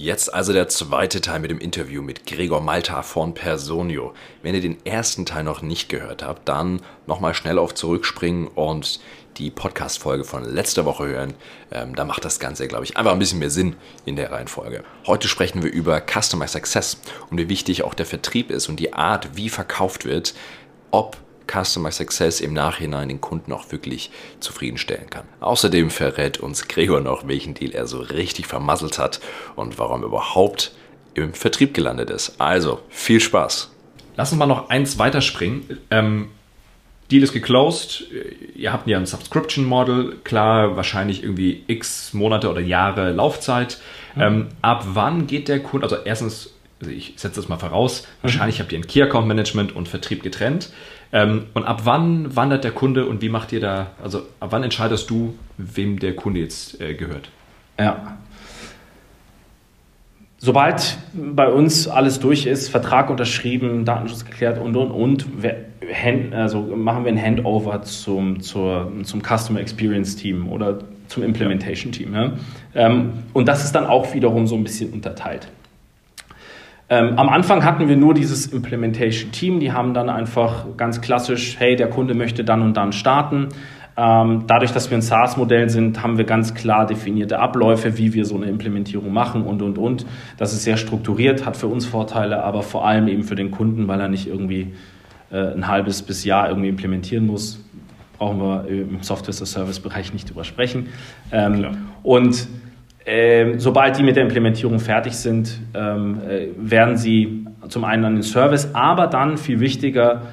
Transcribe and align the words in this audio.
Jetzt 0.00 0.32
also 0.32 0.52
der 0.52 0.68
zweite 0.68 1.20
Teil 1.20 1.40
mit 1.40 1.50
dem 1.50 1.58
Interview 1.58 2.02
mit 2.02 2.24
Gregor 2.24 2.60
Malta 2.60 3.02
von 3.02 3.34
Personio. 3.34 4.14
Wenn 4.42 4.54
ihr 4.54 4.60
den 4.60 4.86
ersten 4.86 5.26
Teil 5.26 5.42
noch 5.42 5.60
nicht 5.60 5.88
gehört 5.88 6.22
habt, 6.22 6.48
dann 6.48 6.82
nochmal 7.08 7.34
schnell 7.34 7.58
auf 7.58 7.74
zurückspringen 7.74 8.46
und 8.46 9.00
die 9.38 9.50
Podcast-Folge 9.50 10.22
von 10.22 10.44
letzter 10.44 10.84
Woche 10.84 11.08
hören. 11.08 11.34
Ähm, 11.72 11.96
da 11.96 12.04
macht 12.04 12.24
das 12.24 12.38
Ganze, 12.38 12.68
glaube 12.68 12.84
ich, 12.84 12.96
einfach 12.96 13.10
ein 13.10 13.18
bisschen 13.18 13.40
mehr 13.40 13.50
Sinn 13.50 13.74
in 14.04 14.14
der 14.14 14.30
Reihenfolge. 14.30 14.84
Heute 15.04 15.26
sprechen 15.26 15.64
wir 15.64 15.72
über 15.72 16.00
Customer 16.00 16.46
Success 16.46 17.00
und 17.30 17.38
wie 17.38 17.48
wichtig 17.48 17.82
auch 17.82 17.94
der 17.94 18.06
Vertrieb 18.06 18.52
ist 18.52 18.68
und 18.68 18.78
die 18.78 18.92
Art, 18.92 19.30
wie 19.34 19.48
verkauft 19.48 20.04
wird, 20.04 20.32
ob 20.92 21.16
Customer 21.50 21.90
Success 21.90 22.40
im 22.40 22.52
Nachhinein 22.52 23.08
den 23.08 23.20
Kunden 23.20 23.52
auch 23.52 23.72
wirklich 23.72 24.10
zufriedenstellen 24.40 25.10
kann. 25.10 25.24
Außerdem 25.40 25.90
verrät 25.90 26.38
uns 26.38 26.68
Gregor 26.68 27.00
noch, 27.00 27.26
welchen 27.26 27.54
Deal 27.54 27.72
er 27.72 27.86
so 27.86 28.00
richtig 28.00 28.46
vermasselt 28.46 28.98
hat 28.98 29.20
und 29.56 29.78
warum 29.78 30.02
er 30.02 30.06
überhaupt 30.06 30.72
im 31.14 31.34
Vertrieb 31.34 31.74
gelandet 31.74 32.10
ist. 32.10 32.40
Also, 32.40 32.80
viel 32.88 33.20
Spaß. 33.20 33.70
Lass 34.16 34.32
uns 34.32 34.38
mal 34.38 34.46
noch 34.46 34.68
eins 34.68 34.98
weiterspringen. 34.98 35.78
Ähm, 35.90 36.28
Deal 37.10 37.22
ist 37.22 37.32
geclosed. 37.32 38.04
Ihr 38.54 38.72
habt 38.72 38.86
ja 38.86 38.98
ein 38.98 39.06
Subscription 39.06 39.64
Model. 39.64 40.16
Klar, 40.24 40.76
wahrscheinlich 40.76 41.22
irgendwie 41.22 41.64
x 41.66 42.12
Monate 42.12 42.50
oder 42.50 42.60
Jahre 42.60 43.12
Laufzeit. 43.12 43.78
Mhm. 44.14 44.22
Ähm, 44.22 44.48
ab 44.60 44.84
wann 44.92 45.26
geht 45.26 45.48
der 45.48 45.62
Kunde, 45.62 45.86
also 45.86 45.96
erstens, 46.04 46.52
also 46.80 46.92
ich 46.92 47.14
setze 47.16 47.40
das 47.40 47.48
mal 47.48 47.56
voraus, 47.56 48.02
mhm. 48.02 48.06
wahrscheinlich 48.22 48.60
habt 48.60 48.72
ihr 48.72 48.78
ein 48.78 48.86
Key 48.86 49.02
Account 49.02 49.26
Management 49.26 49.74
und 49.74 49.88
Vertrieb 49.88 50.22
getrennt. 50.22 50.70
Ähm, 51.12 51.46
und 51.54 51.64
ab 51.64 51.82
wann 51.84 52.36
wandert 52.36 52.64
der 52.64 52.72
Kunde 52.72 53.06
und 53.06 53.22
wie 53.22 53.28
macht 53.28 53.52
ihr 53.52 53.60
da, 53.60 53.88
also 54.02 54.22
ab 54.40 54.48
wann 54.50 54.62
entscheidest 54.62 55.08
du, 55.08 55.34
wem 55.56 55.98
der 55.98 56.14
Kunde 56.14 56.40
jetzt 56.40 56.80
äh, 56.80 56.94
gehört? 56.94 57.30
Ja. 57.78 58.18
Sobald 60.40 60.98
bei 61.14 61.48
uns 61.48 61.88
alles 61.88 62.20
durch 62.20 62.46
ist, 62.46 62.68
Vertrag 62.68 63.10
unterschrieben, 63.10 63.84
Datenschutz 63.84 64.24
geklärt 64.24 64.60
und 64.60 64.76
und 64.76 64.92
und, 64.92 65.26
also 66.32 66.60
machen 66.60 67.04
wir 67.04 67.12
ein 67.12 67.20
Handover 67.20 67.82
zum, 67.82 68.40
zur, 68.40 68.92
zum 69.02 69.20
Customer 69.20 69.60
Experience 69.60 70.14
Team 70.14 70.48
oder 70.48 70.78
zum 71.08 71.24
Implementation 71.24 71.90
Team. 71.90 72.14
Ja? 72.14 72.32
Ähm, 72.74 73.24
und 73.32 73.48
das 73.48 73.64
ist 73.64 73.72
dann 73.72 73.86
auch 73.86 74.14
wiederum 74.14 74.46
so 74.46 74.54
ein 74.54 74.62
bisschen 74.62 74.92
unterteilt. 74.92 75.48
Ähm, 76.90 77.18
am 77.18 77.28
Anfang 77.28 77.64
hatten 77.64 77.88
wir 77.88 77.96
nur 77.96 78.14
dieses 78.14 78.46
Implementation 78.46 79.30
Team, 79.30 79.60
die 79.60 79.72
haben 79.72 79.92
dann 79.92 80.08
einfach 80.08 80.64
ganz 80.76 81.02
klassisch, 81.02 81.56
hey, 81.58 81.76
der 81.76 81.90
Kunde 81.90 82.14
möchte 82.14 82.44
dann 82.44 82.62
und 82.62 82.76
dann 82.76 82.92
starten. 82.92 83.48
Ähm, 83.98 84.44
dadurch, 84.46 84.72
dass 84.72 84.90
wir 84.90 84.96
ein 84.96 85.02
SaaS-Modell 85.02 85.68
sind, 85.68 86.02
haben 86.02 86.16
wir 86.16 86.24
ganz 86.24 86.54
klar 86.54 86.86
definierte 86.86 87.40
Abläufe, 87.40 87.98
wie 87.98 88.14
wir 88.14 88.24
so 88.24 88.36
eine 88.36 88.46
Implementierung 88.46 89.12
machen 89.12 89.42
und, 89.42 89.60
und, 89.60 89.76
und. 89.76 90.06
Das 90.38 90.52
ist 90.52 90.62
sehr 90.62 90.76
strukturiert, 90.76 91.44
hat 91.44 91.56
für 91.56 91.66
uns 91.66 91.84
Vorteile, 91.84 92.42
aber 92.42 92.62
vor 92.62 92.86
allem 92.86 93.08
eben 93.08 93.24
für 93.24 93.34
den 93.34 93.50
Kunden, 93.50 93.88
weil 93.88 94.00
er 94.00 94.08
nicht 94.08 94.28
irgendwie 94.28 94.72
äh, 95.30 95.52
ein 95.52 95.66
halbes 95.66 96.02
bis 96.02 96.24
Jahr 96.24 96.48
irgendwie 96.48 96.68
implementieren 96.68 97.26
muss. 97.26 97.62
Brauchen 98.16 98.38
wir 98.38 98.66
im 98.68 99.02
Software-as-a-Service-Bereich 99.02 100.12
nicht 100.12 100.30
drüber 100.30 100.44
sprechen. 100.44 100.86
Ähm, 101.32 101.66
und 102.02 102.48
ähm, 103.10 103.58
sobald 103.58 103.96
die 103.96 104.02
mit 104.02 104.16
der 104.16 104.22
Implementierung 104.24 104.80
fertig 104.80 105.14
sind, 105.14 105.60
ähm, 105.72 106.20
äh, 106.28 106.48
werden 106.58 106.98
sie 106.98 107.46
zum 107.68 107.84
einen 107.84 108.04
an 108.04 108.14
den 108.16 108.22
Service, 108.22 108.68
aber 108.74 109.06
dann 109.06 109.38
viel 109.38 109.60
wichtiger, 109.60 110.24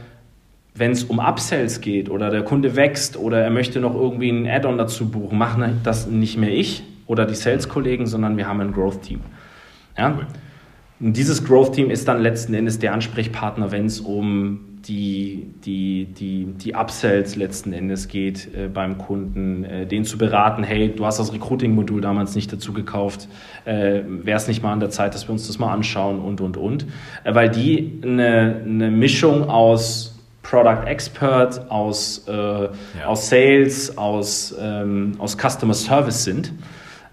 wenn 0.73 0.92
es 0.92 1.06
um 1.06 1.22
Upsells 1.22 1.80
geht 1.80 2.09
oder 2.09 2.30
der 2.30 2.44
Kunde 2.44 2.76
wächst 2.76 3.16
oder 3.16 3.40
er 3.40 3.50
möchte 3.50 3.80
noch 3.80 3.95
irgendwie 3.95 4.30
ein 4.30 4.45
Add-on 4.45 4.78
dazu 4.78 5.09
buchen, 5.09 5.38
machen 5.38 5.80
das 5.84 6.08
nicht 6.08 6.38
mehr 6.38 6.52
ich 6.52 6.84
oder 7.08 7.26
die 7.26 7.36
Sales-Kollegen, 7.36 8.08
sondern 8.08 8.36
wir 8.36 8.45
haben 8.45 8.59
ein 8.59 8.73
Growth-Team. 8.73 9.22
Ja? 9.98 10.20
Und 11.00 11.16
dieses 11.16 11.45
Growth-Team 11.45 11.89
ist 11.89 12.10
dann 12.10 12.22
letzten 12.22 12.54
Endes 12.54 12.78
der 12.78 12.92
Ansprechpartner, 12.92 13.72
wenn 13.72 13.86
es 13.86 14.02
um 14.02 14.75
die, 14.88 15.48
die, 15.65 16.05
die, 16.05 16.45
die 16.45 16.76
Upsells 16.76 17.36
letzten 17.36 17.73
Endes 17.73 18.08
geht 18.08 18.54
äh, 18.54 18.67
beim 18.67 18.98
Kunden, 18.98 19.64
äh, 19.64 19.86
den 19.87 20.05
zu 20.05 20.17
beraten, 20.17 20.64
hey, 20.64 20.93
du 20.95 21.05
hast 21.05 21.20
das 21.20 21.33
Recruiting-Modul 21.33 22.02
damals 22.02 22.36
nicht 22.36 22.54
dazu 22.54 22.71
gekauft, 22.71 23.27
äh, 23.65 24.02
wäre 24.05 24.37
es 24.37 24.48
nicht 24.48 24.61
mal 24.61 24.73
an 24.73 24.80
der 24.80 24.92
Zeit, 24.92 25.15
dass 25.15 25.27
wir 25.27 25.32
uns 25.32 25.48
das 25.48 25.58
mal 25.58 25.73
anschauen 25.73 26.20
und, 26.20 26.39
und, 26.39 26.58
und. 26.58 26.86
Äh, 27.23 27.33
weil 27.33 27.49
die 27.49 27.99
eine, 28.04 28.61
eine 28.64 28.92
Mischung 28.92 29.49
aus 29.49 30.20
Product 30.43 30.86
Expert, 30.86 31.71
aus, 31.71 32.27
äh, 32.27 32.31
ja. 32.31 32.70
aus 33.08 33.30
Sales, 33.30 33.98
aus, 33.98 34.55
ähm, 34.60 35.14
aus 35.17 35.36
Customer 35.36 35.73
Service 35.73 36.23
sind. 36.23 36.54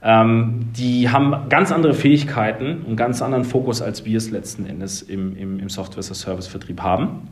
Ähm, 0.02 0.66
die 0.76 1.08
haben 1.08 1.48
ganz 1.48 1.72
andere 1.72 1.94
Fähigkeiten 1.94 2.82
und 2.86 2.96
ganz 2.96 3.22
anderen 3.22 3.44
Fokus, 3.44 3.80
als 3.80 4.04
wir 4.04 4.18
es 4.18 4.30
letzten 4.30 4.66
Endes 4.66 5.00
im, 5.00 5.36
im, 5.36 5.60
im 5.60 5.68
Software-as-a-Service-Vertrieb 5.70 6.82
haben. 6.82 7.28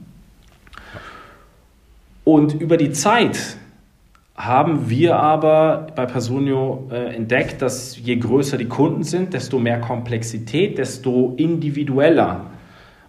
Und 2.30 2.60
über 2.60 2.76
die 2.76 2.92
Zeit 2.92 3.56
haben 4.36 4.88
wir 4.88 5.16
aber 5.16 5.88
bei 5.96 6.06
Personio 6.06 6.88
äh, 6.92 7.16
entdeckt, 7.16 7.60
dass 7.60 7.98
je 7.98 8.14
größer 8.14 8.56
die 8.56 8.68
Kunden 8.68 9.02
sind, 9.02 9.34
desto 9.34 9.58
mehr 9.58 9.80
Komplexität, 9.80 10.78
desto 10.78 11.34
individueller 11.36 12.42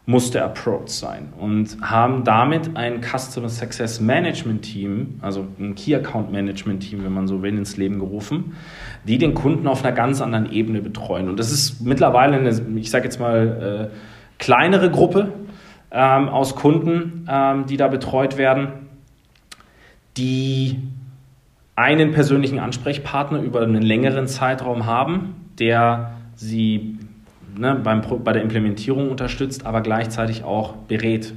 muss 0.08 0.32
der 0.32 0.44
Approach 0.46 0.88
sein 0.88 1.34
und 1.38 1.78
haben 1.84 2.24
damit 2.24 2.76
ein 2.76 3.02
Customer 3.04 3.48
Success 3.48 4.02
Management 4.02 4.64
Team, 4.64 5.20
also 5.22 5.46
ein 5.60 5.76
Key 5.76 5.94
Account 5.94 6.32
Management 6.32 6.82
Team, 6.82 7.04
wenn 7.04 7.14
man 7.14 7.28
so 7.28 7.44
will, 7.44 7.56
ins 7.56 7.78
Leben 7.78 8.00
gerufen, 8.00 8.56
die 9.08 9.20
den 9.20 9.36
Kunden 9.36 9.68
auf 9.68 9.86
einer 9.86 9.94
ganz 9.94 10.20
anderen 10.20 10.52
Ebene 10.52 10.82
betreuen. 10.82 11.30
Und 11.30 11.38
das 11.38 11.52
ist 11.52 11.80
mittlerweile 11.82 12.38
eine, 12.38 12.50
ich 12.80 12.90
sage 12.90 13.04
jetzt 13.04 13.20
mal, 13.20 13.92
äh, 13.92 13.96
kleinere 14.40 14.90
Gruppe 14.90 15.32
ähm, 15.92 16.28
aus 16.28 16.56
Kunden, 16.56 17.28
ähm, 17.30 17.68
die 17.68 17.78
da 17.78 17.88
betreut 17.88 18.40
werden 18.40 18.90
die 20.18 20.80
einen 21.76 22.12
persönlichen 22.12 22.60
Ansprechpartner 22.60 23.42
über 23.42 23.62
einen 23.62 23.82
längeren 23.82 24.28
Zeitraum 24.28 24.86
haben, 24.86 25.36
der 25.58 26.14
sie 26.36 26.98
ne, 27.58 27.80
beim, 27.82 28.02
bei 28.24 28.34
der 28.34 28.42
Implementierung 28.42 29.10
unterstützt, 29.10 29.66
aber 29.66 29.82
gleichzeitig 29.82 30.44
auch 30.44 30.76
berät. 30.76 31.34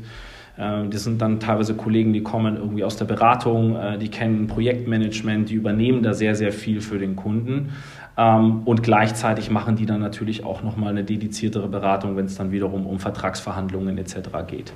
Äh, 0.56 0.88
das 0.88 1.04
sind 1.04 1.22
dann 1.22 1.40
teilweise 1.40 1.74
Kollegen, 1.74 2.12
die 2.12 2.22
kommen 2.22 2.56
irgendwie 2.56 2.84
aus 2.84 2.96
der 2.96 3.04
Beratung, 3.04 3.76
äh, 3.76 3.98
die 3.98 4.08
kennen 4.08 4.46
Projektmanagement, 4.46 5.48
die 5.50 5.54
übernehmen 5.54 6.02
da 6.02 6.14
sehr, 6.14 6.34
sehr 6.34 6.52
viel 6.52 6.80
für 6.80 6.98
den 6.98 7.16
Kunden. 7.16 7.70
Ähm, 8.16 8.62
und 8.64 8.82
gleichzeitig 8.82 9.50
machen 9.50 9.76
die 9.76 9.86
dann 9.86 10.00
natürlich 10.00 10.44
auch 10.44 10.62
nochmal 10.62 10.90
eine 10.90 11.04
dediziertere 11.04 11.68
Beratung, 11.68 12.16
wenn 12.16 12.26
es 12.26 12.36
dann 12.36 12.52
wiederum 12.52 12.86
um 12.86 12.98
Vertragsverhandlungen 12.98 13.98
etc. 13.98 14.16
geht. 14.46 14.72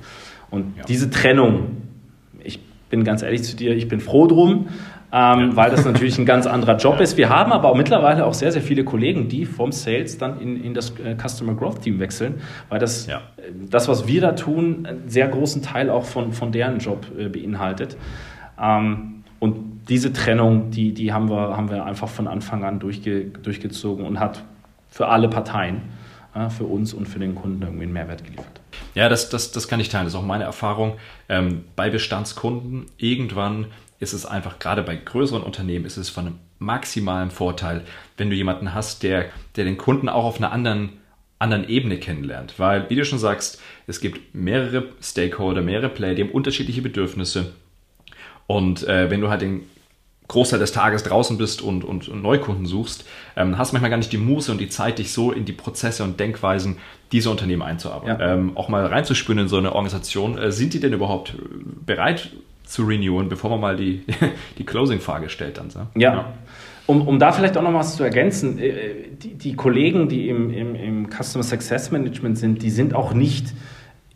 Und 0.49 0.77
ja. 0.77 0.83
diese 0.87 1.09
Trennung, 1.09 1.77
bin 2.89 3.03
ganz 3.03 3.21
ehrlich 3.21 3.43
zu 3.43 3.55
dir, 3.55 3.75
ich 3.75 3.87
bin 3.87 3.99
froh 3.99 4.27
drum, 4.27 4.67
ähm, 5.11 5.55
weil 5.55 5.71
das 5.71 5.85
natürlich 5.85 6.17
ein 6.19 6.25
ganz 6.25 6.45
anderer 6.45 6.77
Job 6.77 6.99
ist. 6.99 7.17
Wir 7.17 7.29
haben 7.29 7.51
aber 7.51 7.69
auch 7.69 7.75
mittlerweile 7.75 8.25
auch 8.25 8.33
sehr, 8.33 8.51
sehr 8.51 8.61
viele 8.61 8.83
Kollegen, 8.83 9.27
die 9.27 9.45
vom 9.45 9.71
Sales 9.71 10.17
dann 10.17 10.39
in, 10.39 10.63
in 10.63 10.73
das 10.73 10.93
äh, 10.99 11.15
Customer 11.15 11.53
Growth 11.53 11.81
Team 11.81 11.99
wechseln, 11.99 12.41
weil 12.69 12.79
das, 12.79 13.07
ja. 13.07 13.17
Äh, 13.37 13.51
das, 13.69 13.87
was 13.87 14.07
wir 14.07 14.21
da 14.21 14.33
tun, 14.33 14.85
einen 14.85 15.09
sehr 15.09 15.27
großen 15.27 15.61
Teil 15.61 15.89
auch 15.89 16.05
von, 16.05 16.31
von 16.31 16.51
deren 16.51 16.79
Job 16.79 17.07
äh, 17.17 17.27
beinhaltet. 17.27 17.97
Ähm, 18.61 19.23
und 19.39 19.79
diese 19.87 20.13
Trennung, 20.13 20.69
die, 20.69 20.93
die 20.93 21.11
haben, 21.13 21.29
wir, 21.29 21.55
haben 21.55 21.69
wir 21.71 21.85
einfach 21.85 22.09
von 22.09 22.27
Anfang 22.27 22.63
an 22.63 22.79
durchge, 22.79 23.25
durchgezogen 23.25 24.05
und 24.05 24.19
hat 24.19 24.43
für 24.89 25.07
alle 25.07 25.29
Parteien, 25.29 25.81
für 26.49 26.65
uns 26.65 26.93
und 26.93 27.07
für 27.07 27.19
den 27.19 27.35
Kunden 27.35 27.61
irgendwie 27.61 27.83
einen 27.83 27.93
Mehrwert 27.93 28.23
geliefert. 28.23 28.61
Ja, 28.95 29.09
das, 29.09 29.29
das, 29.29 29.51
das 29.51 29.67
kann 29.67 29.79
ich 29.79 29.89
teilen. 29.89 30.05
Das 30.05 30.13
ist 30.13 30.19
auch 30.19 30.25
meine 30.25 30.43
Erfahrung. 30.43 30.97
Ähm, 31.27 31.65
bei 31.75 31.89
Bestandskunden, 31.89 32.85
irgendwann 32.97 33.67
ist 33.99 34.13
es 34.13 34.25
einfach, 34.25 34.59
gerade 34.59 34.83
bei 34.83 34.95
größeren 34.95 35.43
Unternehmen, 35.43 35.85
ist 35.85 35.97
es 35.97 36.09
von 36.09 36.27
einem 36.27 36.39
maximalen 36.59 37.31
Vorteil, 37.31 37.83
wenn 38.17 38.29
du 38.29 38.35
jemanden 38.35 38.73
hast, 38.73 39.03
der, 39.03 39.25
der 39.55 39.65
den 39.65 39.77
Kunden 39.77 40.09
auch 40.09 40.25
auf 40.25 40.37
einer 40.37 40.51
anderen, 40.51 40.93
anderen 41.39 41.67
Ebene 41.67 41.97
kennenlernt. 41.97 42.55
Weil, 42.57 42.89
wie 42.89 42.95
du 42.95 43.05
schon 43.05 43.19
sagst, 43.19 43.61
es 43.87 43.99
gibt 43.99 44.35
mehrere 44.35 44.89
Stakeholder, 45.01 45.61
mehrere 45.61 45.89
Player, 45.89 46.15
die 46.15 46.23
haben 46.23 46.31
unterschiedliche 46.31 46.81
Bedürfnisse. 46.81 47.53
Und 48.47 48.87
äh, 48.87 49.09
wenn 49.09 49.21
du 49.21 49.29
halt 49.29 49.41
den 49.41 49.63
Großteil 50.29 50.59
des 50.59 50.71
Tages 50.71 51.03
draußen 51.03 51.37
bist 51.37 51.61
und, 51.61 51.83
und, 51.83 52.07
und 52.07 52.21
Neukunden 52.21 52.65
suchst, 52.65 53.03
ähm, 53.35 53.57
hast 53.57 53.73
manchmal 53.73 53.89
gar 53.89 53.97
nicht 53.97 54.13
die 54.13 54.17
Muße 54.17 54.51
und 54.51 54.59
die 54.59 54.69
Zeit, 54.69 54.99
dich 54.99 55.11
so 55.11 55.31
in 55.31 55.43
die 55.43 55.53
Prozesse 55.53 56.03
und 56.03 56.19
Denkweisen 56.19 56.77
dieser 57.11 57.31
Unternehmen 57.31 57.63
einzuarbeiten. 57.63 58.21
Ja. 58.21 58.33
Ähm, 58.33 58.51
auch 58.55 58.69
mal 58.69 58.85
reinzuspüren 58.85 59.39
in 59.39 59.47
so 59.47 59.57
eine 59.57 59.73
Organisation. 59.73 60.37
Äh, 60.37 60.51
sind 60.51 60.73
die 60.73 60.79
denn 60.79 60.93
überhaupt 60.93 61.33
bereit 61.85 62.29
zu 62.63 62.83
renewen, 62.83 63.27
bevor 63.27 63.49
man 63.49 63.59
mal 63.59 63.75
die, 63.75 64.03
die 64.59 64.65
Closing-Frage 64.65 65.29
stellt 65.29 65.57
dann? 65.57 65.71
So? 65.71 65.79
Ja. 65.95 66.13
ja. 66.13 66.33
Um, 66.85 67.07
um 67.07 67.19
da 67.19 67.31
vielleicht 67.31 67.57
auch 67.57 67.63
noch 67.63 67.73
was 67.73 67.97
zu 67.97 68.03
ergänzen, 68.03 68.59
äh, 68.59 69.07
die, 69.11 69.33
die 69.33 69.55
Kollegen, 69.55 70.09
die 70.09 70.29
im, 70.29 70.51
im, 70.51 70.75
im 70.75 71.09
Customer 71.09 71.43
Success 71.43 71.89
Management 71.89 72.37
sind, 72.37 72.61
die 72.61 72.69
sind 72.69 72.93
auch 72.93 73.13
nicht 73.13 73.53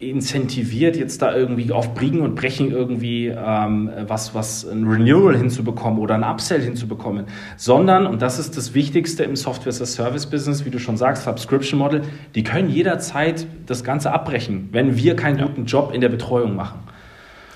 incentiviert, 0.09 0.95
jetzt 0.95 1.21
da 1.21 1.35
irgendwie 1.35 1.71
auf 1.71 1.93
Briegen 1.93 2.21
und 2.21 2.35
Brechen 2.35 2.71
irgendwie 2.71 3.27
ähm, 3.27 3.89
was, 4.07 4.33
was 4.35 4.65
ein 4.65 4.87
Renewal 4.87 5.35
hinzubekommen 5.35 5.99
oder 5.99 6.15
ein 6.15 6.23
Upsell 6.23 6.61
hinzubekommen, 6.61 7.25
sondern, 7.57 8.07
und 8.07 8.21
das 8.21 8.39
ist 8.39 8.57
das 8.57 8.73
Wichtigste 8.73 9.23
im 9.23 9.35
Software-as-a-Service-Business, 9.35 10.65
wie 10.65 10.69
du 10.69 10.79
schon 10.79 10.97
sagst, 10.97 11.23
Subscription 11.23 11.79
Model, 11.79 12.01
die 12.35 12.43
können 12.43 12.69
jederzeit 12.69 13.47
das 13.65 13.83
Ganze 13.83 14.11
abbrechen, 14.11 14.69
wenn 14.71 14.97
wir 14.97 15.15
keinen 15.15 15.39
ja. 15.39 15.45
guten 15.45 15.65
Job 15.65 15.91
in 15.93 16.01
der 16.01 16.09
Betreuung 16.09 16.55
machen. 16.55 16.79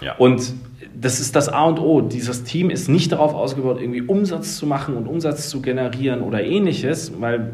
Ja. 0.01 0.15
Und 0.17 0.53
das 0.99 1.19
ist 1.19 1.35
das 1.35 1.49
A 1.49 1.65
und 1.65 1.79
O. 1.79 2.01
Dieses 2.01 2.43
Team 2.43 2.69
ist 2.69 2.89
nicht 2.89 3.11
darauf 3.11 3.33
ausgebaut, 3.33 3.79
irgendwie 3.79 4.01
Umsatz 4.01 4.57
zu 4.57 4.65
machen 4.65 4.95
und 4.95 5.07
Umsatz 5.07 5.49
zu 5.49 5.61
generieren 5.61 6.21
oder 6.21 6.43
ähnliches, 6.43 7.11
weil 7.19 7.53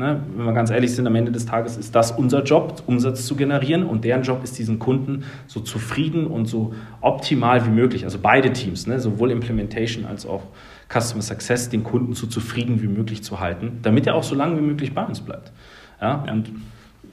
Ne? 0.00 0.22
Wenn 0.34 0.46
wir 0.46 0.54
ganz 0.54 0.70
ehrlich 0.70 0.94
sind, 0.94 1.06
am 1.06 1.14
Ende 1.14 1.30
des 1.30 1.44
Tages 1.44 1.76
ist 1.76 1.94
das 1.94 2.10
unser 2.10 2.42
Job, 2.42 2.82
Umsatz 2.86 3.26
zu 3.26 3.36
generieren 3.36 3.84
und 3.84 4.02
deren 4.02 4.22
Job 4.22 4.42
ist, 4.42 4.58
diesen 4.58 4.78
Kunden 4.78 5.24
so 5.46 5.60
zufrieden 5.60 6.26
und 6.26 6.46
so 6.46 6.72
optimal 7.02 7.66
wie 7.66 7.70
möglich, 7.70 8.04
also 8.04 8.18
beide 8.20 8.50
Teams, 8.52 8.86
ne? 8.86 8.98
sowohl 8.98 9.30
Implementation 9.30 10.06
als 10.06 10.24
auch 10.26 10.44
Customer 10.88 11.22
Success, 11.22 11.68
den 11.68 11.84
Kunden 11.84 12.14
so 12.14 12.26
zufrieden 12.26 12.80
wie 12.80 12.88
möglich 12.88 13.22
zu 13.22 13.40
halten, 13.40 13.80
damit 13.82 14.06
er 14.06 14.14
auch 14.14 14.22
so 14.22 14.34
lange 14.34 14.56
wie 14.56 14.62
möglich 14.62 14.94
bei 14.94 15.04
uns 15.04 15.20
bleibt. 15.20 15.52
Ja? 16.00 16.24
Und 16.32 16.50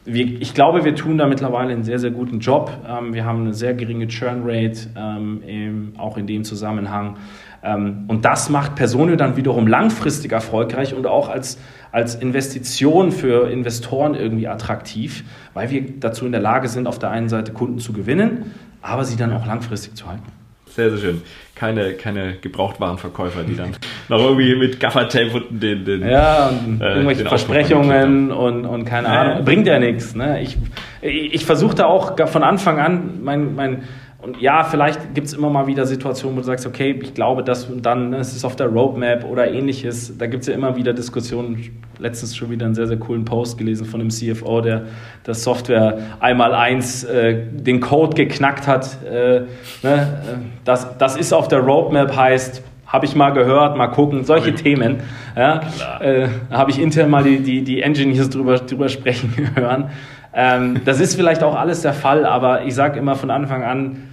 wir, 0.06 0.42
ich 0.42 0.54
glaube, 0.54 0.86
wir 0.86 0.96
tun 0.96 1.18
da 1.18 1.28
mittlerweile 1.28 1.74
einen 1.74 1.84
sehr, 1.84 2.00
sehr 2.00 2.12
guten 2.12 2.40
Job. 2.40 2.72
Ähm, 2.88 3.14
wir 3.14 3.26
haben 3.26 3.42
eine 3.42 3.54
sehr 3.54 3.74
geringe 3.74 4.08
Churn 4.08 4.44
Rate, 4.46 4.90
ähm, 4.96 5.94
auch 5.98 6.18
in 6.18 6.26
dem 6.26 6.46
Zusammenhang. 6.46 7.18
Ähm, 7.64 8.06
und 8.08 8.26
das 8.26 8.50
macht 8.50 8.76
Personen 8.76 9.18
dann 9.18 9.36
wiederum 9.36 9.68
langfristig 9.68 10.32
erfolgreich 10.32 10.94
und 10.94 11.08
auch 11.08 11.30
als, 11.30 11.58
als 11.92 12.16
Investition 12.16 13.12
für 13.12 13.50
Investoren 13.50 14.16
irgendwie 14.16 14.48
attraktiv, 14.48 15.24
weil 15.54 15.70
wir 15.70 15.84
dazu 16.00 16.26
in 16.26 16.32
der 16.32 16.42
Lage 16.42 16.68
sind, 16.68 16.88
auf 16.88 17.00
der 17.00 17.12
einen 17.12 17.30
Seite 17.30 17.54
Kunden 17.54 17.80
zu 17.80 17.94
gewinnen, 17.94 18.52
aber 18.82 19.04
sie 19.06 19.18
dann 19.18 19.34
auch 19.34 19.46
langfristig 19.46 19.96
zu 19.96 20.08
halten. 20.08 20.32
Sehr, 20.78 20.92
sehr 20.92 21.00
schön. 21.00 21.22
Keine, 21.56 21.94
keine 21.94 22.36
Gebrauchtwarenverkäufer, 22.36 23.42
die 23.42 23.56
dann 23.56 23.72
noch 24.10 24.20
irgendwie 24.20 24.56
mit 24.56 24.80
Gaffertape 24.80 25.32
und 25.34 25.60
den, 25.64 25.84
den 25.86 26.08
Ja, 26.08 26.50
und 26.50 26.82
äh, 26.82 26.90
irgendwelche 26.94 27.26
Versprechungen 27.26 28.32
und, 28.32 28.66
und 28.66 28.86
keine 28.86 29.08
Ahnung. 29.10 29.44
Bringt 29.44 29.66
ja 29.66 29.80
nichts. 29.80 30.14
Ne? 30.14 30.40
Ich, 30.42 30.56
ich 31.02 31.46
versuchte 31.46 31.88
auch 31.88 32.16
von 32.28 32.44
Anfang 32.44 32.80
an 32.80 33.24
mein, 33.24 33.56
mein 33.56 33.84
und 34.20 34.42
ja, 34.42 34.64
vielleicht 34.64 35.14
gibt 35.14 35.28
es 35.28 35.34
immer 35.34 35.50
mal 35.52 35.68
wieder 35.68 35.86
Situationen, 35.86 36.36
wo 36.38 36.42
du 36.42 36.48
sagst, 36.48 36.66
okay, 36.66 37.00
ich 37.02 37.14
glaube, 37.14 37.44
das 37.44 37.66
und 37.66 37.86
dann 37.86 38.14
ist 38.14 38.36
es 38.36 38.44
auf 38.44 38.56
der 38.56 38.66
Roadmap 38.66 39.24
oder 39.24 39.52
ähnliches. 39.52 40.18
Da 40.18 40.26
gibt 40.26 40.42
es 40.42 40.48
ja 40.48 40.56
immer 40.56 40.76
wieder 40.76 40.94
Diskussionen. 40.94 41.80
Letztens 42.00 42.36
schon 42.36 42.50
wieder 42.50 42.66
einen 42.66 42.74
sehr, 42.74 42.88
sehr 42.88 42.98
coolen 42.98 43.26
Post 43.26 43.60
gelesen 43.60 43.86
von 43.86 44.00
dem 44.00 44.10
CFO, 44.10 44.62
der 44.62 44.86
das 45.24 45.44
Software 45.44 46.00
einmal 46.20 46.56
eins 46.56 47.04
äh, 47.04 47.44
den 47.52 47.80
Code 47.80 48.16
geknackt 48.16 48.66
hat. 48.66 48.98
Äh, 49.04 49.42
ne? 49.84 50.42
das, 50.66 50.98
das 50.98 51.16
ist 51.16 51.32
auf 51.32 51.48
der 51.48 51.60
Roadmap, 51.60 52.16
heißt, 52.16 52.64
habe 52.88 53.06
ich 53.06 53.16
mal 53.16 53.32
gehört, 53.32 53.78
mal 53.78 53.88
gucken, 53.88 54.24
solche 54.24 54.52
okay. 54.52 54.64
Themen. 54.64 54.98
Ja, 55.36 55.62
äh, 56.00 56.28
habe 56.50 56.72
ich 56.72 56.82
intern 56.82 57.12
mal 57.12 57.24
die, 57.24 57.40
die, 57.40 57.64
die 57.64 57.82
Engineers 57.84 58.30
drüber, 58.30 58.56
drüber 58.58 58.90
sprechen 58.90 59.34
hören. 59.56 59.90
Ähm, 60.34 60.82
das 60.86 61.00
ist 61.00 61.16
vielleicht 61.16 61.44
auch 61.44 61.56
alles 61.56 61.82
der 61.82 61.94
Fall, 61.94 62.26
aber 62.26 62.64
ich 62.64 62.76
sage 62.76 63.00
immer 63.00 63.16
von 63.16 63.32
Anfang 63.32 63.64
an, 63.64 64.07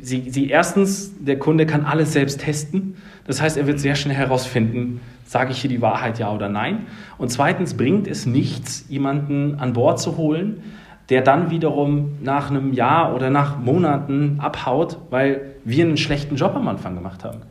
sie, 0.00 0.30
sie 0.30 0.48
erstens, 0.48 1.12
der 1.18 1.38
Kunde 1.38 1.66
kann 1.66 1.84
alles 1.84 2.12
selbst 2.12 2.40
testen. 2.40 2.96
Das 3.26 3.40
heißt, 3.40 3.56
er 3.56 3.66
wird 3.66 3.78
sehr 3.78 3.94
schnell 3.94 4.16
herausfinden, 4.16 5.00
sage 5.26 5.52
ich 5.52 5.60
hier 5.60 5.70
die 5.70 5.82
Wahrheit, 5.82 6.18
ja 6.18 6.32
oder 6.32 6.48
nein. 6.48 6.86
Und 7.18 7.30
zweitens 7.30 7.74
bringt 7.74 8.08
es 8.08 8.26
nichts, 8.26 8.86
jemanden 8.88 9.56
an 9.58 9.74
Bord 9.74 10.00
zu 10.00 10.16
holen, 10.16 10.62
der 11.08 11.20
dann 11.20 11.50
wiederum 11.50 12.18
nach 12.22 12.50
einem 12.50 12.72
Jahr 12.72 13.14
oder 13.14 13.28
nach 13.30 13.58
Monaten 13.58 14.38
abhaut, 14.40 14.98
weil 15.10 15.52
wir 15.64 15.84
einen 15.84 15.96
schlechten 15.96 16.36
Job 16.36 16.54
am 16.56 16.68
Anfang 16.68 16.94
gemacht 16.94 17.24
haben. 17.24 17.42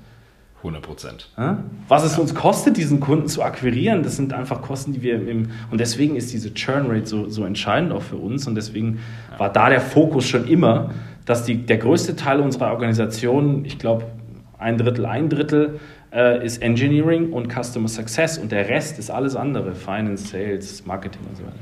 100 0.58 0.82
Prozent. 0.84 1.30
Was 1.88 2.04
es 2.04 2.20
uns 2.20 2.36
kostet, 2.36 2.78
diesen 2.78 3.00
Kunden 3.00 3.28
zu 3.28 3.42
akquirieren, 3.42 4.04
das 4.04 4.16
sind 4.16 4.32
einfach 4.32 4.62
Kosten, 4.62 4.94
die 4.94 5.02
wir 5.02 5.28
im. 5.28 5.50
Und 5.72 5.80
deswegen 5.80 6.16
ist 6.16 6.32
diese 6.34 6.54
Churn 6.54 6.86
Rate 6.88 7.08
so, 7.08 7.30
so 7.30 7.46
entscheidend 7.46 7.92
auch 7.92 8.04
für 8.04 8.18
uns. 8.18 8.48
Und 8.48 8.54
deswegen 8.54 9.00
ja. 9.32 9.40
war 9.40 9.52
da 9.52 9.70
der 9.70 9.82
Fokus 9.82 10.28
schon 10.28 10.48
immer, 10.48 10.92
dass 11.26 11.44
die, 11.44 11.56
der 11.56 11.78
größte 11.78 12.16
Teil 12.16 12.40
unserer 12.40 12.72
Organisation, 12.72 13.66
ich 13.66 13.78
glaube 13.78 14.06
ein 14.58 14.78
Drittel, 14.78 15.06
ein 15.06 15.30
Drittel, 15.30 15.80
äh, 16.14 16.46
ist 16.46 16.62
Engineering 16.62 17.32
und 17.32 17.52
Customer 17.52 17.88
Success 17.88 18.38
und 18.38 18.52
der 18.52 18.70
Rest 18.70 19.00
ist 19.00 19.10
alles 19.10 19.36
andere, 19.36 19.74
Finance, 19.74 20.28
Sales, 20.28 20.86
Marketing 20.86 21.22
und 21.30 21.38
so 21.38 21.44
weiter. 21.44 21.56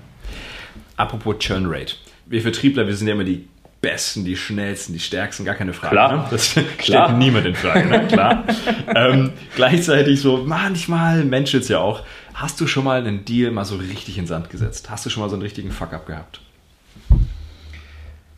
Apropos 0.97 1.37
Churn 1.39 1.65
Rate. 1.67 1.95
Wir 2.25 2.41
Vertriebler, 2.41 2.85
wir 2.87 2.95
sind 2.95 3.07
ja 3.07 3.13
immer 3.13 3.23
die 3.23 3.47
Besten, 3.81 4.25
die 4.25 4.35
Schnellsten, 4.35 4.91
die 4.91 4.99
Stärksten, 4.99 5.45
gar 5.45 5.55
keine 5.55 5.71
Frage. 5.71 5.95
Klar. 5.95 6.17
Ne? 6.17 6.25
Das 6.31 6.53
Klar. 6.77 7.05
stellt 7.05 7.19
niemand 7.19 7.45
in 7.45 7.55
Frage, 7.55 7.87
ne? 7.87 8.07
klar. 8.07 8.43
ähm, 8.93 9.31
gleichzeitig 9.55 10.19
so, 10.19 10.43
manchmal 10.45 11.23
menschelt 11.23 11.63
es 11.63 11.69
ja 11.69 11.79
auch. 11.79 12.01
Hast 12.33 12.59
du 12.59 12.67
schon 12.67 12.83
mal 12.83 12.99
einen 12.99 13.23
Deal 13.23 13.51
mal 13.51 13.65
so 13.65 13.77
richtig 13.77 14.17
in 14.17 14.27
Sand 14.27 14.49
gesetzt? 14.49 14.89
Hast 14.89 15.05
du 15.05 15.09
schon 15.09 15.23
mal 15.23 15.29
so 15.29 15.35
einen 15.35 15.43
richtigen 15.43 15.71
Fuck-up 15.71 16.05
gehabt? 16.05 16.41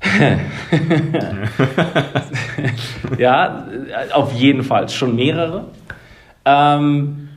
ja, 3.17 3.65
auf 4.13 4.33
jeden 4.33 4.63
Fall. 4.63 4.89
Schon 4.89 5.15
mehrere. 5.15 5.65
Ähm, 6.45 7.29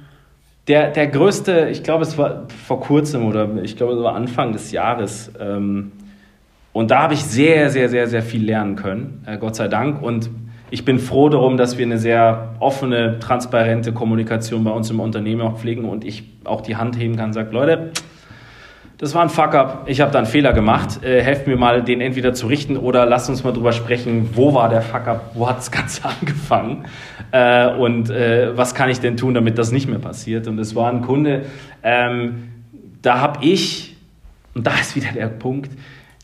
der, 0.68 0.92
der 0.92 1.08
größte, 1.08 1.68
ich 1.70 1.82
glaube, 1.82 2.04
es 2.04 2.16
war 2.16 2.44
vor 2.66 2.80
kurzem 2.80 3.26
oder 3.26 3.48
ich 3.62 3.76
glaube, 3.76 3.94
es 3.94 4.02
war 4.02 4.14
Anfang 4.14 4.52
des 4.52 4.72
Jahres. 4.72 5.32
Ähm, 5.38 5.92
und 6.72 6.90
da 6.90 7.02
habe 7.02 7.14
ich 7.14 7.22
sehr, 7.22 7.70
sehr, 7.70 7.88
sehr, 7.88 8.08
sehr 8.08 8.22
viel 8.22 8.44
lernen 8.44 8.76
können, 8.76 9.24
äh, 9.26 9.38
Gott 9.38 9.56
sei 9.56 9.68
Dank. 9.68 10.02
Und 10.02 10.30
ich 10.70 10.84
bin 10.84 10.98
froh 10.98 11.28
darum, 11.28 11.56
dass 11.56 11.78
wir 11.78 11.84
eine 11.84 11.98
sehr 11.98 12.54
offene, 12.58 13.18
transparente 13.20 13.92
Kommunikation 13.92 14.64
bei 14.64 14.70
uns 14.70 14.90
im 14.90 15.00
Unternehmen 15.00 15.42
auch 15.42 15.58
pflegen 15.58 15.84
und 15.84 16.04
ich 16.04 16.24
auch 16.44 16.62
die 16.62 16.76
Hand 16.76 16.98
heben 16.98 17.16
kann 17.16 17.26
und 17.26 17.32
sage, 17.34 17.50
Leute, 17.52 17.92
das 18.98 19.14
war 19.14 19.22
ein 19.22 19.28
Fuck-up, 19.28 19.84
ich 19.86 20.00
habe 20.00 20.12
da 20.12 20.18
einen 20.18 20.26
Fehler 20.26 20.52
gemacht, 20.52 21.02
äh, 21.02 21.20
helft 21.20 21.46
mir 21.46 21.56
mal, 21.56 21.82
den 21.82 22.00
entweder 22.00 22.32
zu 22.32 22.46
richten 22.46 22.76
oder 22.76 23.06
lasst 23.06 23.28
uns 23.28 23.42
mal 23.42 23.52
drüber 23.52 23.72
sprechen, 23.72 24.30
wo 24.34 24.54
war 24.54 24.68
der 24.68 24.82
Fuck-up, 24.82 25.32
wo 25.34 25.48
hat 25.48 25.58
das 25.58 25.70
Ganze 25.70 26.02
angefangen 26.20 26.84
äh, 27.32 27.68
und 27.74 28.10
äh, 28.10 28.56
was 28.56 28.74
kann 28.74 28.88
ich 28.88 29.00
denn 29.00 29.16
tun, 29.16 29.34
damit 29.34 29.58
das 29.58 29.72
nicht 29.72 29.88
mehr 29.88 29.98
passiert. 29.98 30.46
Und 30.46 30.58
es 30.58 30.74
war 30.76 30.90
ein 30.90 31.02
Kunde, 31.02 31.46
ähm, 31.82 32.50
da 33.02 33.20
habe 33.20 33.44
ich, 33.44 33.96
und 34.54 34.66
da 34.66 34.74
ist 34.74 34.94
wieder 34.94 35.12
der 35.12 35.26
Punkt, 35.26 35.70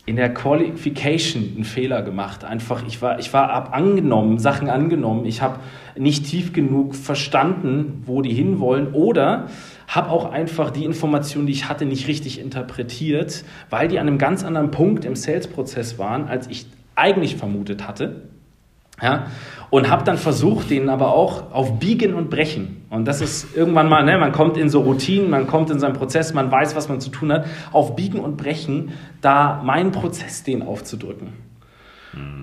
in 0.06 0.16
der 0.16 0.32
Qualification 0.32 1.52
einen 1.54 1.64
Fehler 1.64 2.02
gemacht. 2.02 2.44
Einfach, 2.44 2.82
ich 2.86 3.02
war, 3.02 3.18
ich 3.18 3.32
war 3.32 3.50
ab 3.50 3.70
angenommen, 3.72 4.38
Sachen 4.38 4.68
angenommen. 4.68 5.24
Ich 5.24 5.42
habe 5.42 5.60
nicht 5.96 6.26
tief 6.26 6.52
genug 6.52 6.96
verstanden, 6.96 8.02
wo 8.06 8.22
die 8.22 8.32
hinwollen 8.32 8.92
oder 8.92 9.48
habe 9.90 10.10
auch 10.10 10.30
einfach 10.30 10.70
die 10.70 10.84
Informationen, 10.84 11.46
die 11.46 11.52
ich 11.52 11.68
hatte, 11.68 11.84
nicht 11.84 12.06
richtig 12.06 12.40
interpretiert, 12.40 13.44
weil 13.70 13.88
die 13.88 13.98
an 13.98 14.06
einem 14.06 14.18
ganz 14.18 14.44
anderen 14.44 14.70
Punkt 14.70 15.04
im 15.04 15.16
Sales-Prozess 15.16 15.98
waren, 15.98 16.28
als 16.28 16.46
ich 16.46 16.66
eigentlich 16.94 17.36
vermutet 17.36 17.88
hatte. 17.88 18.22
Ja? 19.02 19.26
Und 19.68 19.90
habe 19.90 20.04
dann 20.04 20.16
versucht, 20.16 20.70
denen 20.70 20.88
aber 20.88 21.12
auch 21.12 21.52
auf 21.52 21.80
Biegen 21.80 22.14
und 22.14 22.30
Brechen. 22.30 22.82
Und 22.88 23.06
das 23.06 23.20
ist 23.20 23.56
irgendwann 23.56 23.88
mal, 23.88 24.04
ne, 24.04 24.16
man 24.16 24.30
kommt 24.30 24.56
in 24.56 24.68
so 24.68 24.82
Routinen, 24.82 25.28
man 25.28 25.48
kommt 25.48 25.70
in 25.70 25.80
seinen 25.80 25.94
Prozess, 25.94 26.34
man 26.34 26.52
weiß, 26.52 26.76
was 26.76 26.88
man 26.88 27.00
zu 27.00 27.10
tun 27.10 27.32
hat, 27.32 27.46
auf 27.72 27.96
Biegen 27.96 28.20
und 28.20 28.36
Brechen, 28.36 28.92
da 29.20 29.60
meinen 29.64 29.90
Prozess 29.90 30.44
den 30.44 30.62
aufzudrücken. 30.62 31.49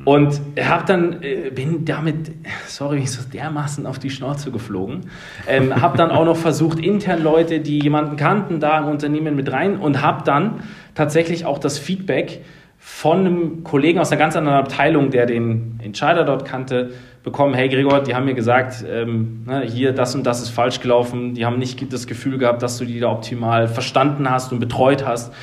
Und 0.06 0.40
habe 0.62 0.86
dann, 0.86 1.22
äh, 1.22 1.52
bin 1.54 1.84
damit, 1.84 2.32
sorry, 2.68 3.00
ich 3.00 3.12
so 3.12 3.28
dermaßen 3.28 3.86
auf 3.86 4.00
die 4.00 4.10
Schnauze 4.10 4.52
geflogen. 4.52 5.10
Ähm, 5.48 5.82
habe 5.82 5.98
dann 5.98 6.10
auch 6.10 6.24
noch 6.24 6.38
versucht, 6.38 6.80
intern 6.80 7.22
Leute, 7.22 7.60
die 7.60 7.80
jemanden 7.80 8.16
kannten, 8.16 8.62
da 8.62 8.80
im 8.80 8.86
Unternehmen 8.86 9.36
mit 9.36 9.52
rein 9.52 9.78
und 9.78 10.02
habe 10.02 10.24
dann 10.24 10.62
tatsächlich 10.96 11.46
auch 11.46 11.60
das 11.60 11.78
Feedback 11.78 12.42
von 12.80 13.20
einem 13.20 13.64
Kollegen 13.66 14.00
aus 14.00 14.12
einer 14.12 14.20
ganz 14.20 14.38
anderen 14.38 14.58
Abteilung, 14.58 15.12
der 15.12 15.26
den 15.26 15.80
Entscheider 15.84 16.24
dort 16.24 16.46
kannte, 16.46 16.92
bekommen, 17.24 17.54
hey 17.54 17.68
Gregor, 17.68 18.02
die 18.02 18.16
haben 18.16 18.24
mir 18.24 18.36
gesagt, 18.36 18.86
ähm, 18.90 19.44
ne, 19.46 19.62
hier 19.64 19.92
das 19.92 20.16
und 20.16 20.26
das 20.26 20.42
ist 20.42 20.48
falsch 20.48 20.80
gelaufen, 20.80 21.34
die 21.34 21.46
haben 21.46 21.60
nicht 21.60 21.92
das 21.92 22.08
Gefühl 22.08 22.38
gehabt, 22.38 22.62
dass 22.64 22.78
du 22.78 22.86
die 22.86 23.02
da 23.02 23.12
optimal 23.12 23.68
verstanden 23.68 24.30
hast 24.30 24.54
und 24.54 24.60
betreut 24.60 25.06
hast. 25.06 25.34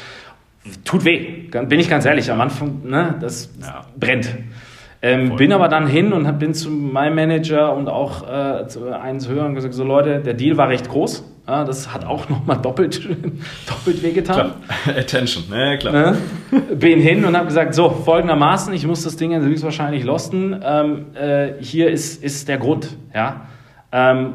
Tut 0.84 1.04
weh, 1.04 1.48
bin 1.50 1.78
ich 1.78 1.90
ganz 1.90 2.04
ehrlich, 2.06 2.30
am 2.30 2.40
Anfang, 2.40 2.80
ne, 2.84 3.16
das 3.20 3.52
ja. 3.60 3.84
brennt. 3.98 4.34
Ähm, 5.02 5.36
bin 5.36 5.52
aber 5.52 5.68
dann 5.68 5.86
hin 5.86 6.14
und 6.14 6.38
bin 6.38 6.54
zu 6.54 6.70
meinem 6.70 7.16
Manager 7.16 7.76
und 7.76 7.88
auch 7.88 8.26
äh, 8.26 8.66
zu 8.68 8.90
eins 8.90 9.28
höher 9.28 9.44
und 9.44 9.54
gesagt, 9.54 9.74
so 9.74 9.84
Leute, 9.84 10.20
der 10.20 10.32
Deal 10.32 10.56
war 10.56 10.70
recht 10.70 10.88
groß. 10.88 11.22
Ja, 11.46 11.64
das 11.64 11.92
hat 11.92 12.06
auch 12.06 12.26
nochmal 12.30 12.56
doppelt, 12.56 13.06
doppelt 13.68 14.02
wehgetan. 14.02 14.34
Klar. 14.34 14.56
Attention, 14.96 15.44
ja 15.52 15.76
klar. 15.76 15.92
Ne? 15.92 16.16
Bin 16.76 17.00
hin 17.00 17.26
und 17.26 17.36
habe 17.36 17.48
gesagt, 17.48 17.74
so, 17.74 17.90
folgendermaßen, 17.90 18.72
ich 18.72 18.86
muss 18.86 19.04
das 19.04 19.16
Ding 19.16 19.34
höchstwahrscheinlich 19.34 20.04
losten. 20.04 20.58
Ähm, 20.64 21.06
äh, 21.14 21.52
hier 21.60 21.90
ist, 21.90 22.24
ist 22.24 22.48
der 22.48 22.56
Grund. 22.56 22.96
Ja? 23.14 23.42
Ähm, 23.92 24.32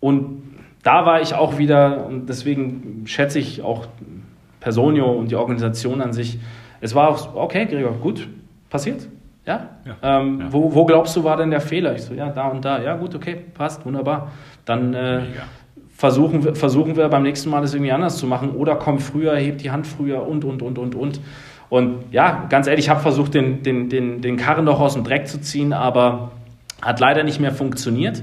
und 0.00 0.42
da 0.82 1.06
war 1.06 1.22
ich 1.22 1.34
auch 1.34 1.58
wieder, 1.58 2.04
und 2.06 2.28
deswegen 2.28 3.04
schätze 3.06 3.38
ich 3.38 3.62
auch 3.62 3.86
Personio 4.64 5.12
und 5.12 5.30
die 5.30 5.36
Organisation 5.36 6.00
an 6.00 6.12
sich 6.12 6.38
es 6.84 6.94
war 6.94 7.08
auch, 7.08 7.34
okay, 7.34 7.64
Gregor, 7.64 7.92
gut, 7.92 8.28
passiert. 8.68 9.08
Ja. 9.46 9.70
ja, 9.86 10.20
ähm, 10.20 10.40
ja. 10.40 10.52
Wo, 10.52 10.74
wo 10.74 10.84
glaubst 10.84 11.16
du, 11.16 11.24
war 11.24 11.38
denn 11.38 11.50
der 11.50 11.62
Fehler? 11.62 11.94
Ich 11.94 12.02
so, 12.02 12.12
ja, 12.12 12.28
da 12.28 12.48
und 12.48 12.62
da. 12.62 12.78
Ja, 12.78 12.94
gut, 12.96 13.14
okay, 13.14 13.36
passt, 13.54 13.86
wunderbar. 13.86 14.32
Dann 14.66 14.92
äh, 14.92 15.22
versuchen, 15.96 16.44
wir, 16.44 16.54
versuchen 16.54 16.94
wir 16.94 17.08
beim 17.08 17.22
nächsten 17.22 17.48
Mal 17.48 17.62
das 17.62 17.72
irgendwie 17.72 17.92
anders 17.92 18.18
zu 18.18 18.26
machen 18.26 18.50
oder 18.50 18.76
komm 18.76 18.98
früher, 18.98 19.34
heb 19.34 19.56
die 19.56 19.70
Hand 19.70 19.86
früher 19.86 20.26
und, 20.28 20.44
und, 20.44 20.60
und, 20.60 20.78
und, 20.78 20.94
und. 20.94 21.20
Und 21.70 22.04
ja, 22.10 22.44
ganz 22.50 22.66
ehrlich, 22.66 22.84
ich 22.84 22.90
habe 22.90 23.00
versucht, 23.00 23.32
den, 23.32 23.62
den, 23.62 23.88
den, 23.88 24.20
den 24.20 24.36
Karren 24.36 24.66
doch 24.66 24.78
aus 24.78 24.92
dem 24.92 25.04
Dreck 25.04 25.26
zu 25.26 25.40
ziehen, 25.40 25.72
aber 25.72 26.32
hat 26.82 27.00
leider 27.00 27.22
nicht 27.22 27.40
mehr 27.40 27.52
funktioniert. 27.52 28.22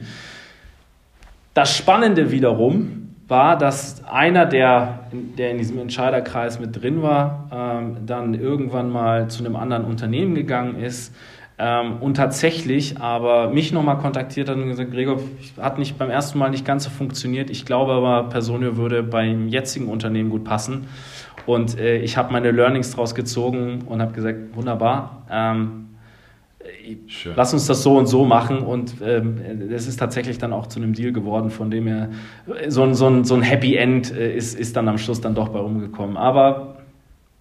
Das 1.56 1.76
Spannende 1.76 2.30
wiederum 2.30 3.01
war, 3.32 3.58
dass 3.58 4.04
einer, 4.04 4.46
der, 4.46 5.06
der 5.12 5.50
in 5.50 5.58
diesem 5.58 5.80
Entscheiderkreis 5.80 6.60
mit 6.60 6.80
drin 6.80 7.02
war, 7.02 7.50
ähm, 7.52 8.06
dann 8.06 8.36
irgendwann 8.36 8.92
mal 8.92 9.30
zu 9.30 9.44
einem 9.44 9.56
anderen 9.56 9.86
Unternehmen 9.86 10.36
gegangen 10.36 10.76
ist 10.76 11.16
ähm, 11.58 11.98
und 12.02 12.16
tatsächlich 12.18 13.00
aber 13.00 13.50
mich 13.50 13.72
nochmal 13.72 13.98
kontaktiert 13.98 14.50
hat 14.50 14.58
und 14.58 14.68
gesagt, 14.68 14.92
Gregor, 14.92 15.20
hat 15.60 15.80
nicht 15.80 15.98
beim 15.98 16.10
ersten 16.10 16.38
Mal 16.38 16.50
nicht 16.50 16.66
ganz 16.66 16.84
so 16.84 16.90
funktioniert. 16.90 17.50
Ich 17.50 17.66
glaube 17.66 17.94
aber, 17.94 18.30
Personio 18.30 18.78
würde 18.78 19.02
beim 19.02 19.48
jetzigen 19.48 19.88
Unternehmen 19.88 20.30
gut 20.30 20.44
passen. 20.44 20.88
Und 21.46 21.80
äh, 21.80 21.98
ich 21.98 22.18
habe 22.18 22.32
meine 22.34 22.52
Learnings 22.52 22.92
daraus 22.92 23.16
gezogen 23.16 23.84
und 23.88 24.02
habe 24.02 24.12
gesagt, 24.12 24.56
wunderbar. 24.56 25.26
Ähm, 25.32 25.91
Schön. 27.08 27.34
lass 27.36 27.54
uns 27.54 27.66
das 27.68 27.84
so 27.84 27.98
und 27.98 28.08
so 28.08 28.26
machen. 28.26 28.60
Und 28.60 28.96
ähm, 29.04 29.40
es 29.72 29.88
ist 29.88 29.98
tatsächlich 29.98 30.38
dann 30.38 30.54
auch 30.54 30.68
zu 30.68 30.80
einem 30.80 30.94
Deal 30.94 31.12
geworden, 31.12 31.50
von 31.50 31.72
dem 31.72 31.88
er 31.88 32.10
so 32.68 32.84
ein, 32.84 32.94
so 32.94 33.08
ein, 33.08 33.24
so 33.24 33.36
ein 33.36 33.42
Happy 33.42 33.76
End 33.76 34.12
äh, 34.12 34.36
ist, 34.36 34.58
ist 34.58 34.76
dann 34.76 34.88
am 34.88 34.98
Schluss 34.98 35.22
dann 35.22 35.36
doch 35.36 35.50
bei 35.50 35.60
rumgekommen. 35.60 36.18
Aber 36.18 36.78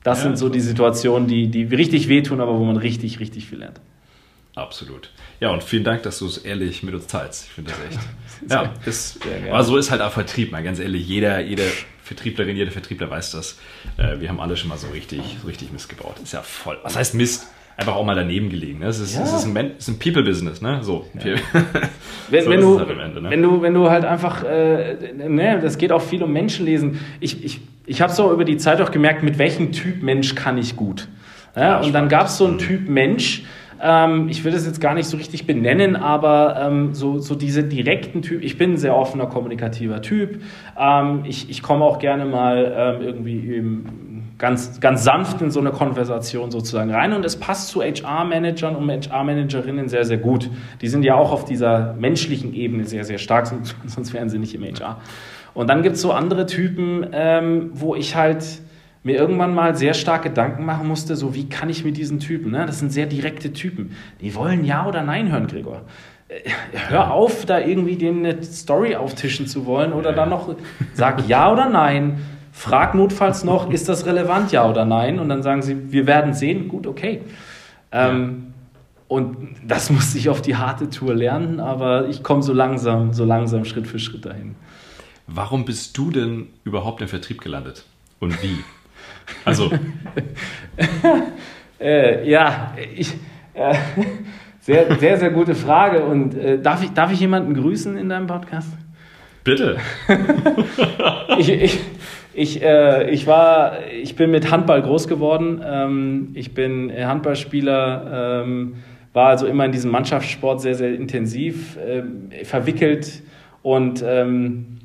das 0.02 0.18
ja, 0.18 0.25
sind 0.25 0.38
so 0.38 0.49
die 0.49 0.61
Situationen, 0.61 1.28
die, 1.28 1.49
die 1.49 1.64
richtig 1.64 2.09
wehtun, 2.09 2.40
aber 2.40 2.59
wo 2.59 2.64
man 2.64 2.76
richtig, 2.76 3.20
richtig 3.20 3.47
viel 3.47 3.59
lernt. 3.59 3.80
Absolut. 4.54 5.11
Ja, 5.38 5.50
und 5.50 5.62
vielen 5.62 5.85
Dank, 5.85 6.02
dass 6.02 6.18
du 6.18 6.26
es 6.26 6.38
ehrlich 6.38 6.82
mit 6.82 6.94
uns 6.94 7.06
teilst. 7.06 7.47
Ich 7.47 7.50
finde 7.50 7.73
das 7.73 7.80
echt. 7.80 8.09
ja, 8.50 8.75
ist, 8.85 9.18
aber 9.49 9.62
so 9.62 9.76
ist 9.76 9.90
halt 9.90 10.00
auch 10.00 10.12
Vertrieb, 10.12 10.52
mal 10.52 10.62
ganz 10.62 10.78
ehrlich. 10.78 11.06
Jeder, 11.06 11.40
jede 11.40 11.64
Vertrieblerin, 12.02 12.56
jeder 12.56 12.73
Vertriebler 12.73 13.09
weiß 13.09 13.32
das. 13.32 13.59
Äh, 13.97 14.20
wir 14.20 14.28
haben 14.28 14.40
alle 14.40 14.56
schon 14.56 14.68
mal 14.68 14.78
so 14.78 14.88
richtig, 14.88 15.38
so 15.40 15.47
richtig 15.47 15.73
Mist 15.73 15.88
gebaut. 15.88 16.16
Ist 16.23 16.32
ja 16.32 16.42
voll. 16.42 16.78
Was 16.82 16.97
heißt 16.97 17.14
Mist? 17.14 17.47
Einfach 17.80 17.94
auch 17.94 18.04
mal 18.04 18.14
daneben 18.14 18.50
gelegen. 18.50 18.80
Ne? 18.80 18.87
Es 18.87 19.00
ist, 19.00 19.16
ja. 19.16 19.22
es 19.22 19.32
ist 19.32 19.44
ein, 19.44 19.56
ein 19.56 19.99
People-Business, 19.99 20.60
ne? 20.60 20.80
So. 20.82 21.06
Ja. 21.14 21.34
wenn, 22.30 22.44
so 22.44 22.50
wenn, 22.50 22.60
du, 22.60 22.78
halt 22.78 22.90
Ende, 22.90 23.22
ne? 23.22 23.30
wenn, 23.30 23.42
du, 23.42 23.62
wenn 23.62 23.75
du 23.75 23.90
halt 23.90 24.04
einfach, 24.04 24.44
äh, 24.44 24.96
ne, 25.14 25.58
das 25.60 25.78
geht 25.78 25.90
auch 25.90 26.02
viel 26.02 26.22
um 26.22 26.32
Menschenlesen. 26.32 27.00
Ich, 27.20 27.42
ich, 27.42 27.60
ich 27.87 28.02
habe 28.02 28.12
so 28.12 28.32
über 28.32 28.44
die 28.44 28.58
Zeit 28.58 28.80
auch 28.80 28.90
gemerkt, 28.90 29.22
mit 29.22 29.38
welchem 29.38 29.72
Typ 29.72 30.02
Mensch 30.02 30.34
kann 30.34 30.58
ich 30.58 30.76
gut. 30.76 31.08
Ja? 31.56 31.62
ja 31.62 31.80
und 31.80 31.92
dann 31.94 32.08
gab 32.08 32.26
es 32.26 32.37
so 32.37 32.46
einen 32.46 32.58
Typ 32.58 32.88
Mensch, 32.88 33.44
ähm, 33.82 34.28
ich 34.28 34.44
will 34.44 34.52
das 34.52 34.66
jetzt 34.66 34.80
gar 34.80 34.94
nicht 34.94 35.06
so 35.06 35.16
richtig 35.16 35.46
benennen, 35.46 35.96
aber 35.96 36.60
ähm, 36.60 36.94
so, 36.94 37.18
so 37.18 37.34
diese 37.34 37.64
direkten 37.64 38.20
Typen, 38.20 38.44
ich 38.44 38.58
bin 38.58 38.75
ein 38.75 38.76
sehr 38.76 38.94
offener, 38.94 39.26
kommunikativer 39.26 40.02
Typ. 40.02 40.42
Ähm, 40.78 41.22
ich, 41.25 41.49
ich 41.49 41.62
komme 41.62 41.84
auch 41.84 41.99
gerne 41.99 42.26
mal 42.26 42.99
ähm, 43.00 43.06
irgendwie 43.06 43.56
im, 43.56 43.87
ganz, 44.40 44.80
ganz 44.80 45.04
sanft 45.04 45.40
in 45.42 45.50
so 45.50 45.61
eine 45.61 45.70
Konversation 45.70 46.50
sozusagen 46.50 46.90
rein 46.90 47.12
und 47.12 47.25
es 47.25 47.38
passt 47.38 47.68
zu 47.68 47.82
HR-Managern 47.82 48.75
und 48.75 48.90
HR-Managerinnen 48.90 49.88
sehr, 49.88 50.04
sehr 50.04 50.16
gut. 50.16 50.50
Die 50.80 50.88
sind 50.88 51.04
ja 51.04 51.14
auch 51.14 51.30
auf 51.30 51.44
dieser 51.44 51.92
menschlichen 51.92 52.54
Ebene 52.54 52.87
sehr, 52.87 53.04
sehr 53.04 53.18
stark, 53.18 53.52
sonst 53.87 54.12
wären 54.12 54.30
sie 54.30 54.38
nicht 54.38 54.54
im 54.54 54.64
HR. 54.64 54.99
Und 55.52 55.68
dann 55.68 55.82
gibt 55.82 55.97
es 55.97 56.02
so 56.02 56.12
andere 56.12 56.47
Typen, 56.47 57.06
ähm, 57.12 57.70
wo 57.75 57.94
ich 57.94 58.16
halt 58.16 58.44
mir 59.02 59.16
irgendwann 59.16 59.54
mal 59.54 59.76
sehr 59.76 59.94
stark 59.94 60.23
Gedanken 60.23 60.64
machen 60.64 60.88
musste, 60.88 61.16
so 61.16 61.35
wie 61.35 61.49
kann 61.49 61.68
ich 61.68 61.85
mit 61.85 61.97
diesen 61.97 62.18
Typen, 62.18 62.50
ne? 62.52 62.64
das 62.66 62.78
sind 62.78 62.92
sehr 62.92 63.06
direkte 63.06 63.52
Typen, 63.52 63.97
die 64.20 64.35
wollen 64.35 64.64
Ja 64.64 64.87
oder 64.87 65.02
Nein 65.02 65.30
hören, 65.30 65.47
Gregor. 65.49 65.82
Äh, 66.28 66.50
hör 66.88 67.11
auf, 67.11 67.44
da 67.44 67.61
irgendwie 67.61 67.97
denen 67.97 68.25
eine 68.25 68.42
Story 68.42 68.97
auftischen 68.97 69.47
zu 69.47 69.66
wollen 69.66 69.92
oder 69.92 70.12
dann 70.14 70.30
noch 70.30 70.54
sag 70.94 71.28
Ja 71.28 71.52
oder 71.52 71.68
Nein 71.68 72.20
Frag 72.52 72.95
notfalls 72.95 73.45
noch, 73.45 73.71
ist 73.71 73.88
das 73.88 74.07
relevant, 74.07 74.52
ja 74.52 74.69
oder 74.69 74.85
nein? 74.85 75.19
Und 75.19 75.28
dann 75.28 75.42
sagen 75.42 75.62
sie, 75.62 75.92
wir 75.92 76.07
werden 76.07 76.35
sehen, 76.35 76.69
gut, 76.69 76.87
okay. 76.87 77.23
Ähm, 77.92 78.54
und 79.09 79.57
das 79.66 79.90
musste 79.90 80.19
ich 80.19 80.28
auf 80.28 80.42
die 80.42 80.57
harte 80.57 80.88
Tour 80.90 81.14
lernen, 81.14 81.59
aber 81.61 82.09
ich 82.09 82.23
komme 82.23 82.42
so 82.42 82.52
langsam, 82.52 83.12
so 83.12 83.25
langsam 83.25 83.64
Schritt 83.64 83.87
für 83.87 83.99
Schritt 83.99 84.25
dahin. 84.25 84.54
Warum 85.26 85.64
bist 85.64 85.97
du 85.97 86.11
denn 86.11 86.49
überhaupt 86.64 87.02
im 87.02 87.09
Vertrieb 87.09 87.40
gelandet? 87.40 87.85
Und 88.19 88.42
wie? 88.42 88.59
Also. 89.45 89.71
äh, 91.80 92.28
ja, 92.28 92.75
ich. 92.97 93.14
Äh, 93.54 93.75
sehr, 94.61 94.99
sehr, 94.99 95.19
sehr 95.19 95.30
gute 95.30 95.54
Frage. 95.54 96.04
Und 96.04 96.37
äh, 96.37 96.61
darf, 96.61 96.83
ich, 96.83 96.90
darf 96.90 97.12
ich 97.12 97.21
jemanden 97.21 97.54
grüßen 97.54 97.97
in 97.97 98.09
deinem 98.09 98.26
Podcast? 98.26 98.69
Bitte. 99.42 99.78
ich, 101.38 101.49
ich, 101.49 101.80
ich, 102.32 102.62
äh, 102.62 103.10
ich, 103.10 103.26
war, 103.26 103.78
ich 103.90 104.16
bin 104.16 104.30
mit 104.30 104.50
Handball 104.50 104.82
groß 104.82 105.08
geworden. 105.08 105.62
Ähm, 105.64 106.30
ich 106.34 106.54
bin 106.54 106.92
Handballspieler, 106.92 108.42
ähm, 108.44 108.76
war 109.12 109.28
also 109.28 109.46
immer 109.46 109.64
in 109.64 109.72
diesem 109.72 109.90
Mannschaftssport 109.90 110.60
sehr, 110.60 110.75
sehr 110.75 110.94
intensiv 110.94 111.76
äh, 111.76 112.44
verwickelt 112.44 113.22
und 113.62 114.02
ähm, 114.06 114.78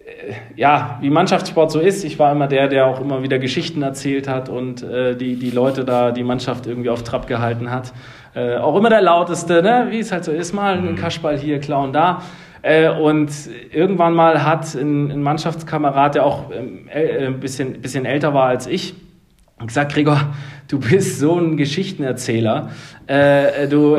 äh, 0.00 0.32
ja, 0.56 0.98
wie 1.00 1.10
Mannschaftssport 1.10 1.70
so 1.70 1.80
ist, 1.80 2.04
ich 2.04 2.18
war 2.18 2.32
immer 2.32 2.48
der, 2.48 2.68
der 2.68 2.86
auch 2.86 3.00
immer 3.00 3.22
wieder 3.22 3.38
Geschichten 3.38 3.82
erzählt 3.82 4.28
hat 4.28 4.48
und 4.48 4.82
äh, 4.82 5.16
die, 5.16 5.36
die 5.36 5.50
Leute 5.50 5.84
da, 5.84 6.10
die 6.10 6.24
Mannschaft 6.24 6.66
irgendwie 6.66 6.90
auf 6.90 7.02
Trab 7.02 7.26
gehalten 7.26 7.70
hat. 7.70 7.92
Äh, 8.34 8.56
auch 8.56 8.76
immer 8.76 8.88
der 8.88 9.02
lauteste, 9.02 9.62
ne? 9.62 9.88
wie 9.90 10.00
es 10.00 10.10
halt 10.10 10.24
so 10.24 10.32
ist, 10.32 10.52
mal 10.52 10.76
ein 10.78 10.92
mhm. 10.92 10.96
Kaschball 10.96 11.38
hier, 11.38 11.60
Clown 11.60 11.92
da. 11.92 12.22
Äh, 12.62 12.88
und 12.90 13.30
irgendwann 13.72 14.14
mal 14.14 14.44
hat 14.44 14.74
ein, 14.74 15.22
Mannschaftskamerad, 15.22 16.14
der 16.14 16.24
auch 16.24 16.50
ähm, 16.52 16.88
äh, 16.88 17.26
ein 17.26 17.40
bisschen, 17.40 17.80
bisschen 17.82 18.04
älter 18.04 18.34
war 18.34 18.46
als 18.46 18.66
ich, 18.66 18.94
gesagt, 19.66 19.92
Gregor, 19.92 20.32
du 20.68 20.78
bist 20.78 21.18
so 21.18 21.38
ein 21.38 21.56
Geschichtenerzähler. 21.56 22.70
Äh, 23.06 23.68
du, 23.68 23.98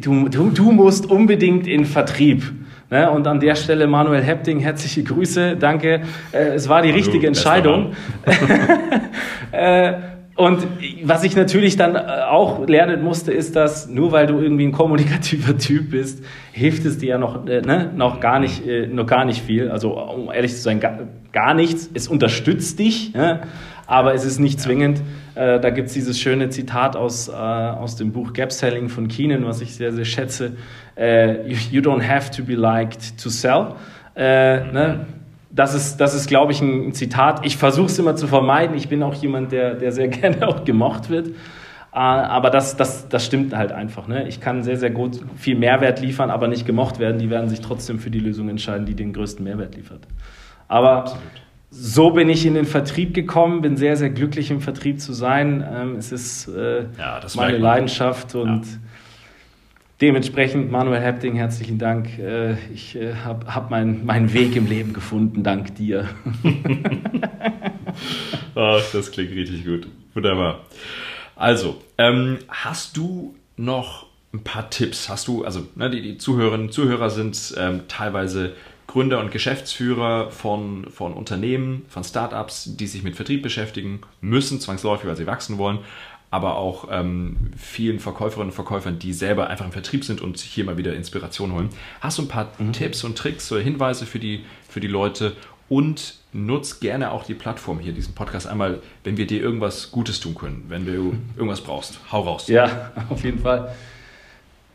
du, 0.00 0.28
du, 0.28 0.50
du 0.50 0.72
musst 0.72 1.10
unbedingt 1.10 1.66
in 1.66 1.84
Vertrieb. 1.84 2.52
Ne? 2.90 3.10
Und 3.10 3.26
an 3.26 3.40
der 3.40 3.56
Stelle 3.56 3.86
Manuel 3.86 4.22
Hepting, 4.22 4.60
herzliche 4.60 5.02
Grüße, 5.02 5.56
danke. 5.56 6.02
Äh, 6.32 6.54
es 6.54 6.68
war 6.68 6.82
die 6.82 6.88
Hallo, 6.88 6.98
richtige 6.98 7.26
Entscheidung. 7.26 7.92
äh, 9.52 9.94
und 10.36 10.68
was 11.02 11.24
ich 11.24 11.34
natürlich 11.34 11.76
dann 11.76 11.96
äh, 11.96 11.98
auch 12.28 12.66
lernen 12.68 13.02
musste, 13.02 13.32
ist, 13.32 13.56
dass 13.56 13.88
nur 13.88 14.12
weil 14.12 14.26
du 14.26 14.38
irgendwie 14.38 14.66
ein 14.66 14.72
kommunikativer 14.72 15.56
Typ 15.58 15.90
bist, 15.90 16.22
hilft 16.52 16.84
es 16.84 16.98
dir 16.98 17.10
ja 17.10 17.18
noch, 17.18 17.46
äh, 17.46 17.62
ne, 17.62 17.90
noch, 17.96 18.20
gar 18.20 18.38
nicht, 18.38 18.66
äh, 18.66 18.86
noch 18.86 19.06
gar 19.06 19.24
nicht 19.24 19.42
viel. 19.42 19.70
Also 19.70 19.98
um 19.98 20.30
ehrlich 20.30 20.54
zu 20.54 20.60
sein, 20.60 20.78
gar, 20.78 20.98
gar 21.32 21.54
nichts. 21.54 21.90
Es 21.94 22.06
unterstützt 22.06 22.78
dich, 22.78 23.14
ne, 23.14 23.40
aber 23.86 24.12
es 24.12 24.26
ist 24.26 24.38
nicht 24.38 24.60
zwingend. 24.60 25.00
Äh, 25.36 25.58
da 25.58 25.70
gibt 25.70 25.88
es 25.88 25.94
dieses 25.94 26.20
schöne 26.20 26.50
Zitat 26.50 26.96
aus, 26.96 27.28
äh, 27.28 27.32
aus 27.32 27.96
dem 27.96 28.12
Buch 28.12 28.34
Gap 28.34 28.52
Selling 28.52 28.90
von 28.90 29.08
Keenan, 29.08 29.46
was 29.46 29.62
ich 29.62 29.74
sehr, 29.74 29.92
sehr 29.92 30.04
schätze. 30.04 30.52
You, 30.98 31.56
you, 31.70 31.82
don't 31.82 32.02
have 32.02 32.30
to 32.30 32.42
be 32.42 32.54
liked 32.54 33.22
to 33.22 33.28
sell. 33.28 33.74
Ne? 34.16 35.04
Das 35.50 35.74
ist, 35.74 35.98
das 35.98 36.14
ist 36.14 36.28
glaube 36.28 36.52
ich, 36.52 36.60
ein 36.60 36.92
Zitat. 36.92 37.44
Ich 37.44 37.56
versuche 37.56 37.86
es 37.86 37.98
immer 37.98 38.16
zu 38.16 38.26
vermeiden. 38.26 38.76
Ich 38.76 38.88
bin 38.88 39.02
auch 39.02 39.14
jemand, 39.14 39.52
der, 39.52 39.74
der 39.74 39.92
sehr 39.92 40.08
gerne 40.08 40.46
auch 40.48 40.64
gemocht 40.64 41.10
wird. 41.10 41.30
Ah, 41.96 42.26
aber 42.26 42.50
das, 42.50 42.76
das, 42.76 43.08
das 43.08 43.24
stimmt 43.24 43.56
halt 43.56 43.72
einfach. 43.72 44.06
Ne? 44.06 44.28
Ich 44.28 44.40
kann 44.40 44.62
sehr, 44.62 44.76
sehr 44.76 44.90
gut 44.90 45.18
viel 45.36 45.56
Mehrwert 45.56 45.98
liefern, 45.98 46.30
aber 46.30 46.46
nicht 46.46 46.66
gemocht 46.66 46.98
werden. 46.98 47.18
Die 47.18 47.30
werden 47.30 47.48
sich 47.48 47.62
trotzdem 47.62 47.98
für 47.98 48.10
die 48.10 48.20
Lösung 48.20 48.50
entscheiden, 48.50 48.84
die 48.84 48.94
den 48.94 49.14
größten 49.14 49.42
Mehrwert 49.42 49.76
liefert. 49.76 50.00
Aber 50.68 51.04
Absolut. 51.04 51.22
so 51.70 52.10
bin 52.10 52.28
ich 52.28 52.44
in 52.44 52.52
den 52.52 52.66
Vertrieb 52.66 53.14
gekommen, 53.14 53.62
bin 53.62 53.78
sehr, 53.78 53.96
sehr 53.96 54.10
glücklich 54.10 54.50
im 54.50 54.60
Vertrieb 54.60 55.00
zu 55.00 55.14
sein. 55.14 55.64
Ähm, 55.74 55.96
es 55.96 56.12
ist 56.12 56.48
äh, 56.48 56.84
ja, 56.98 57.20
meine 57.34 57.56
Leidenschaft 57.56 58.34
und 58.34 58.66
ja. 58.66 58.72
Dementsprechend, 60.00 60.70
Manuel 60.70 61.00
Hepting, 61.00 61.36
herzlichen 61.36 61.78
Dank. 61.78 62.18
Äh, 62.18 62.56
ich 62.70 62.96
äh, 62.96 63.14
habe 63.14 63.54
hab 63.54 63.70
meinen 63.70 64.04
mein 64.04 64.34
Weg 64.34 64.54
im 64.54 64.66
Leben 64.66 64.92
gefunden, 64.92 65.42
dank 65.42 65.74
dir. 65.74 66.06
Ach, 68.54 68.82
das 68.92 69.10
klingt 69.10 69.32
richtig 69.32 69.64
gut. 69.64 69.86
Wunderbar. 70.12 70.66
Also, 71.34 71.80
ähm, 71.96 72.40
hast 72.48 72.98
du 72.98 73.36
noch 73.56 74.06
ein 74.34 74.44
paar 74.44 74.68
Tipps? 74.68 75.08
Hast 75.08 75.28
du, 75.28 75.46
also 75.46 75.66
ne, 75.76 75.88
die, 75.88 76.02
die 76.02 76.18
Zuhörerinnen 76.18 76.66
und 76.66 76.72
Zuhörer 76.72 77.08
sind 77.08 77.54
ähm, 77.56 77.82
teilweise 77.88 78.52
Gründer 78.86 79.18
und 79.18 79.30
Geschäftsführer 79.30 80.30
von, 80.30 80.90
von 80.90 81.14
Unternehmen, 81.14 81.86
von 81.88 82.04
Startups, 82.04 82.76
die 82.76 82.86
sich 82.86 83.02
mit 83.02 83.16
Vertrieb 83.16 83.42
beschäftigen 83.42 84.02
müssen, 84.20 84.60
zwangsläufig, 84.60 85.08
weil 85.08 85.16
sie 85.16 85.26
wachsen 85.26 85.56
wollen 85.56 85.78
aber 86.36 86.58
auch 86.58 86.88
ähm, 86.90 87.36
vielen 87.56 87.98
Verkäuferinnen 87.98 88.50
und 88.50 88.54
Verkäufern, 88.54 88.98
die 88.98 89.14
selber 89.14 89.48
einfach 89.48 89.64
im 89.64 89.72
Vertrieb 89.72 90.04
sind 90.04 90.20
und 90.20 90.36
sich 90.36 90.50
hier 90.50 90.64
mal 90.64 90.76
wieder 90.76 90.94
Inspiration 90.94 91.52
holen. 91.52 91.70
Hast 92.02 92.18
du 92.18 92.22
ein 92.22 92.28
paar 92.28 92.52
mhm. 92.58 92.74
Tipps 92.74 93.04
und 93.04 93.16
Tricks 93.16 93.50
oder 93.50 93.62
Hinweise 93.62 94.04
für 94.04 94.18
die, 94.18 94.44
für 94.68 94.80
die 94.80 94.86
Leute, 94.86 95.32
und 95.68 96.18
nutz 96.32 96.80
gerne 96.80 97.10
auch 97.10 97.24
die 97.24 97.34
Plattform 97.34 97.78
hier, 97.78 97.92
diesen 97.92 98.14
Podcast 98.14 98.46
einmal, 98.46 98.80
wenn 99.04 99.16
wir 99.16 99.26
dir 99.26 99.40
irgendwas 99.40 99.90
Gutes 99.90 100.20
tun 100.20 100.34
können, 100.34 100.66
wenn 100.68 100.86
du 100.86 101.14
irgendwas 101.36 101.62
brauchst. 101.62 101.98
Hau 102.12 102.20
raus. 102.20 102.48
Ja, 102.48 102.92
auf 103.08 103.24
jeden 103.24 103.38
Fall. 103.38 103.74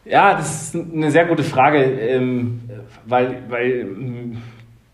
Ja, 0.03 0.33
das 0.33 0.63
ist 0.63 0.75
eine 0.75 1.11
sehr 1.11 1.27
gute 1.27 1.43
Frage, 1.43 1.83
ähm, 1.83 2.61
weil, 3.05 3.43
weil 3.49 3.71
ähm, 3.81 4.41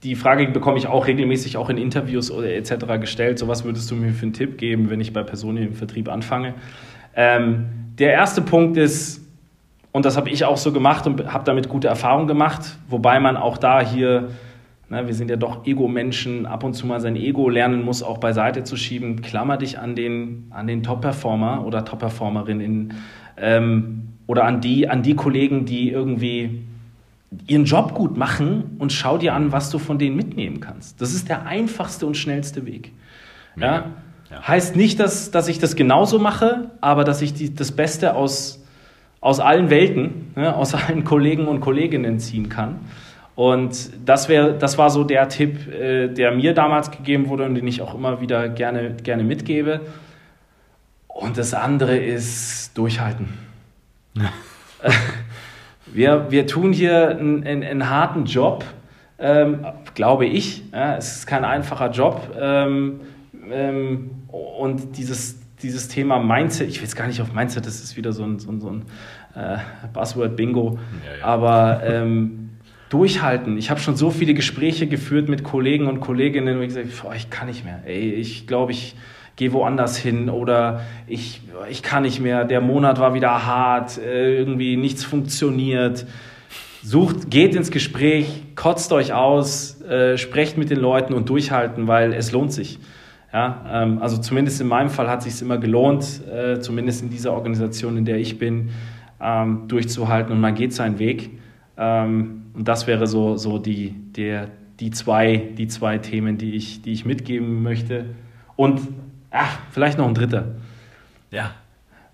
die 0.07 0.15
Frage 0.15 0.47
bekomme 0.47 0.77
ich 0.77 0.87
auch 0.87 1.05
regelmäßig 1.05 1.57
auch 1.57 1.69
in 1.69 1.77
Interviews 1.77 2.31
oder 2.31 2.49
etc. 2.49 2.99
gestellt. 3.01 3.39
So 3.39 3.49
was 3.49 3.65
würdest 3.65 3.91
du 3.91 3.95
mir 3.95 4.13
für 4.13 4.23
einen 4.23 4.31
Tipp 4.31 4.57
geben, 4.57 4.89
wenn 4.89 5.01
ich 5.01 5.11
bei 5.11 5.21
Personen 5.21 5.57
im 5.57 5.73
Vertrieb 5.73 6.07
anfange? 6.07 6.53
Ähm, 7.13 7.65
der 7.99 8.13
erste 8.13 8.41
Punkt 8.41 8.77
ist, 8.77 9.21
und 9.91 10.05
das 10.05 10.15
habe 10.15 10.29
ich 10.29 10.45
auch 10.45 10.55
so 10.55 10.71
gemacht 10.71 11.05
und 11.07 11.33
habe 11.33 11.43
damit 11.43 11.67
gute 11.67 11.89
Erfahrungen 11.89 12.25
gemacht, 12.25 12.77
wobei 12.87 13.19
man 13.19 13.35
auch 13.35 13.57
da 13.57 13.81
hier, 13.81 14.29
ne, 14.89 15.07
wir 15.07 15.13
sind 15.13 15.29
ja 15.29 15.35
doch 15.35 15.65
Ego-Menschen, 15.65 16.45
ab 16.45 16.63
und 16.63 16.73
zu 16.73 16.87
mal 16.87 17.01
sein 17.01 17.17
Ego 17.17 17.49
lernen 17.49 17.83
muss, 17.83 18.01
auch 18.01 18.19
beiseite 18.19 18.63
zu 18.63 18.77
schieben. 18.77 19.21
Klammer 19.21 19.57
dich 19.57 19.77
an 19.77 19.93
den, 19.93 20.47
an 20.51 20.67
den 20.67 20.83
Top-Performer 20.83 21.65
oder 21.65 21.83
Top-Performerin 21.83 22.93
ähm, 23.35 24.07
oder 24.25 24.45
an 24.45 24.61
die, 24.61 24.87
an 24.87 25.03
die 25.03 25.15
Kollegen, 25.15 25.65
die 25.65 25.89
irgendwie 25.89 26.63
ihren 27.47 27.65
Job 27.65 27.93
gut 27.93 28.17
machen 28.17 28.75
und 28.79 28.93
schau 28.93 29.17
dir 29.17 29.33
an, 29.33 29.51
was 29.51 29.69
du 29.69 29.79
von 29.79 29.99
denen 29.99 30.15
mitnehmen 30.15 30.59
kannst. 30.59 31.01
Das 31.01 31.13
ist 31.13 31.27
der 31.27 31.45
einfachste 31.45 32.05
und 32.05 32.15
schnellste 32.15 32.65
Weg. 32.65 32.93
Ja? 33.57 33.91
ja. 34.31 34.47
Heißt 34.47 34.75
nicht, 34.75 34.99
dass, 34.99 35.31
dass 35.31 35.47
ich 35.47 35.59
das 35.59 35.75
genauso 35.75 36.19
mache, 36.19 36.71
aber 36.79 37.03
dass 37.03 37.21
ich 37.21 37.33
die, 37.33 37.53
das 37.53 37.71
Beste 37.71 38.15
aus, 38.15 38.63
aus 39.19 39.39
allen 39.39 39.69
Welten, 39.69 40.31
ja, 40.35 40.53
aus 40.53 40.73
allen 40.73 41.03
Kollegen 41.03 41.47
und 41.47 41.59
Kolleginnen 41.59 42.19
ziehen 42.19 42.49
kann. 42.49 42.79
Und 43.35 43.91
das, 44.05 44.29
wär, 44.29 44.53
das 44.53 44.77
war 44.77 44.89
so 44.89 45.03
der 45.03 45.29
Tipp, 45.29 45.67
äh, 45.71 46.07
der 46.07 46.31
mir 46.31 46.53
damals 46.53 46.91
gegeben 46.91 47.27
wurde 47.27 47.45
und 47.45 47.55
den 47.55 47.67
ich 47.67 47.81
auch 47.81 47.93
immer 47.93 48.21
wieder 48.21 48.49
gerne, 48.49 48.95
gerne 48.95 49.23
mitgebe. 49.23 49.81
Und 51.07 51.37
das 51.37 51.53
andere 51.53 51.97
ist 51.97 52.77
durchhalten. 52.77 53.27
Ja. 54.15 54.31
Wir, 55.97 56.27
wir 56.29 56.45
tun 56.45 56.73
hier 56.73 57.09
einen, 57.09 57.43
einen, 57.43 57.63
einen 57.63 57.89
harten 57.89 58.25
Job, 58.25 58.63
ähm, 59.17 59.65
glaube 59.95 60.27
ich. 60.27 60.61
Ja, 60.71 60.95
es 60.95 61.15
ist 61.15 61.25
kein 61.25 61.43
einfacher 61.43 61.89
Job. 61.89 62.37
Ähm, 62.39 62.99
ähm, 63.51 64.11
und 64.27 64.95
dieses, 64.95 65.39
dieses 65.63 65.87
Thema 65.87 66.19
Mindset, 66.19 66.69
ich 66.69 66.75
will 66.75 66.83
jetzt 66.83 66.95
gar 66.95 67.07
nicht 67.07 67.19
auf 67.19 67.33
Mindset, 67.33 67.65
das 67.65 67.81
ist 67.81 67.97
wieder 67.97 68.13
so 68.13 68.23
ein, 68.23 68.37
so 68.37 68.51
ein, 68.51 68.61
so 68.61 68.69
ein 68.69 68.83
äh, 69.33 69.57
Buzzword-Bingo. 69.91 70.77
Ja, 71.03 71.17
ja. 71.17 71.25
Aber 71.25 71.81
ähm, 71.83 72.49
durchhalten. 72.89 73.57
Ich 73.57 73.71
habe 73.71 73.79
schon 73.79 73.95
so 73.95 74.11
viele 74.11 74.35
Gespräche 74.35 74.85
geführt 74.85 75.29
mit 75.29 75.43
Kollegen 75.43 75.87
und 75.87 75.99
Kolleginnen, 75.99 76.59
wo 76.59 76.61
ich 76.61 76.67
gesagt 76.67 76.87
habe, 77.03 77.15
ich 77.15 77.31
kann 77.31 77.47
nicht 77.47 77.65
mehr. 77.65 77.81
Ey, 77.87 78.11
ich 78.11 78.45
glaube, 78.45 78.71
ich 78.71 78.93
gehe 79.37 79.53
woanders 79.53 79.97
hin 79.97 80.29
oder 80.29 80.81
ich, 81.07 81.41
ich 81.69 81.83
kann 81.83 82.03
nicht 82.03 82.19
mehr, 82.19 82.43
der 82.43 82.59
Monat 82.59 82.99
war 82.99 83.13
wieder 83.13 83.45
hart, 83.45 83.97
äh, 83.97 84.35
irgendwie 84.35 84.75
nichts 84.75 85.05
funktioniert. 85.05 86.05
Sucht, 86.83 87.29
geht 87.29 87.55
ins 87.55 87.71
Gespräch, 87.71 88.43
kotzt 88.55 88.91
euch 88.91 89.13
aus, 89.13 89.81
äh, 89.81 90.17
sprecht 90.17 90.57
mit 90.57 90.69
den 90.69 90.79
Leuten 90.79 91.13
und 91.13 91.29
durchhalten, 91.29 91.87
weil 91.87 92.13
es 92.13 92.31
lohnt 92.31 92.51
sich. 92.51 92.79
Ja, 93.31 93.65
ähm, 93.71 94.01
also 94.01 94.17
zumindest 94.17 94.59
in 94.59 94.67
meinem 94.67 94.89
Fall 94.89 95.07
hat 95.07 95.19
es 95.19 95.31
sich 95.31 95.41
immer 95.41 95.59
gelohnt, 95.59 96.21
äh, 96.27 96.59
zumindest 96.59 97.03
in 97.03 97.09
dieser 97.09 97.33
Organisation, 97.33 97.95
in 97.97 98.05
der 98.05 98.17
ich 98.17 98.39
bin, 98.39 98.69
ähm, 99.21 99.67
durchzuhalten 99.67 100.31
und 100.31 100.41
man 100.41 100.55
geht 100.55 100.73
seinen 100.73 100.97
Weg. 100.97 101.29
Ähm, 101.77 102.43
und 102.55 102.67
das 102.67 102.87
wäre 102.87 103.05
so, 103.05 103.35
so 103.35 103.59
die, 103.59 103.93
der, 104.15 104.47
die, 104.79 104.89
zwei, 104.89 105.37
die 105.57 105.67
zwei 105.67 105.99
Themen, 105.99 106.39
die 106.39 106.55
ich, 106.55 106.81
die 106.81 106.93
ich 106.93 107.05
mitgeben 107.05 107.61
möchte. 107.61 108.05
Und 108.55 108.81
ach, 109.37 109.59
vielleicht 109.71 109.97
noch 109.97 110.07
ein 110.07 110.13
dritter. 110.13 110.45
Ja. 111.31 111.51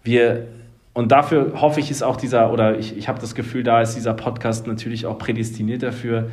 Wir, 0.03 0.47
und 0.93 1.11
dafür 1.11 1.61
hoffe 1.61 1.79
ich, 1.79 1.89
ist 1.89 2.03
auch 2.03 2.17
dieser, 2.17 2.51
oder 2.51 2.77
ich, 2.77 2.97
ich 2.97 3.07
habe 3.07 3.19
das 3.19 3.35
Gefühl, 3.35 3.63
da 3.63 3.81
ist 3.81 3.95
dieser 3.95 4.13
Podcast 4.13 4.67
natürlich 4.67 5.05
auch 5.05 5.17
prädestiniert 5.17 5.83
dafür. 5.83 6.29